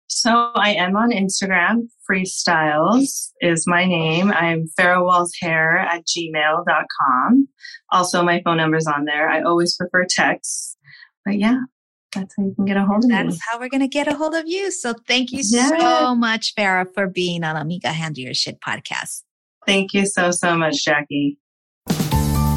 So 0.08 0.50
I 0.54 0.72
am 0.72 0.96
on 0.96 1.10
Instagram. 1.10 1.88
Freestyles 2.10 3.30
is 3.42 3.66
my 3.66 3.84
name. 3.84 4.32
I'm 4.32 4.66
farrowwallshair 4.78 5.84
at 5.84 6.06
gmail.com. 6.06 7.48
Also, 7.90 8.22
my 8.22 8.40
phone 8.42 8.56
number's 8.56 8.86
on 8.86 9.04
there. 9.04 9.28
I 9.28 9.42
always 9.42 9.76
prefer 9.76 10.06
text. 10.08 10.78
But 11.26 11.38
yeah, 11.38 11.60
that's 12.14 12.34
how 12.36 12.44
you 12.44 12.54
can 12.54 12.64
get 12.64 12.76
a 12.76 12.84
hold 12.84 13.04
of 13.04 13.10
that's 13.10 13.24
me. 13.24 13.30
That's 13.32 13.42
how 13.50 13.58
we're 13.58 13.68
going 13.68 13.80
to 13.80 13.88
get 13.88 14.08
a 14.08 14.14
hold 14.14 14.34
of 14.34 14.44
you. 14.46 14.70
So 14.70 14.94
thank 15.06 15.32
you 15.32 15.40
yeah. 15.44 15.78
so 15.78 16.14
much, 16.14 16.54
Farah, 16.54 16.86
for 16.92 17.06
being 17.06 17.44
on 17.44 17.56
Amiga 17.56 17.88
Handle 17.88 18.24
Your 18.24 18.34
Shit 18.34 18.60
podcast. 18.60 19.22
Thank 19.66 19.92
you 19.92 20.06
so, 20.06 20.30
so 20.30 20.56
much, 20.56 20.84
Jackie. 20.84 21.38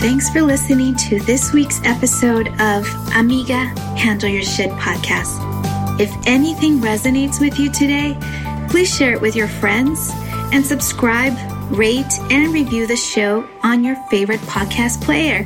Thanks 0.02 0.30
for 0.30 0.42
listening 0.42 0.96
to 0.96 1.20
this 1.22 1.54
week's 1.54 1.80
episode 1.84 2.48
of 2.60 2.88
Amiga 3.16 3.66
Handle 3.98 4.30
Your 4.30 4.44
Shit 4.44 4.72
podcast. 4.72 5.52
If 6.00 6.12
anything 6.26 6.80
resonates 6.80 7.40
with 7.40 7.60
you 7.60 7.72
today, 7.72 8.18
please 8.70 8.96
share 8.96 9.14
it 9.14 9.22
with 9.22 9.36
your 9.36 9.48
friends 9.48 10.10
and 10.54 10.66
subscribe, 10.66 11.34
rate, 11.72 12.12
and 12.32 12.54
review 12.54 12.88
the 12.88 12.96
show 12.96 13.48
on 13.64 13.84
your 13.84 13.96
favorite 14.10 14.40
podcast 14.42 15.04
player. 15.04 15.46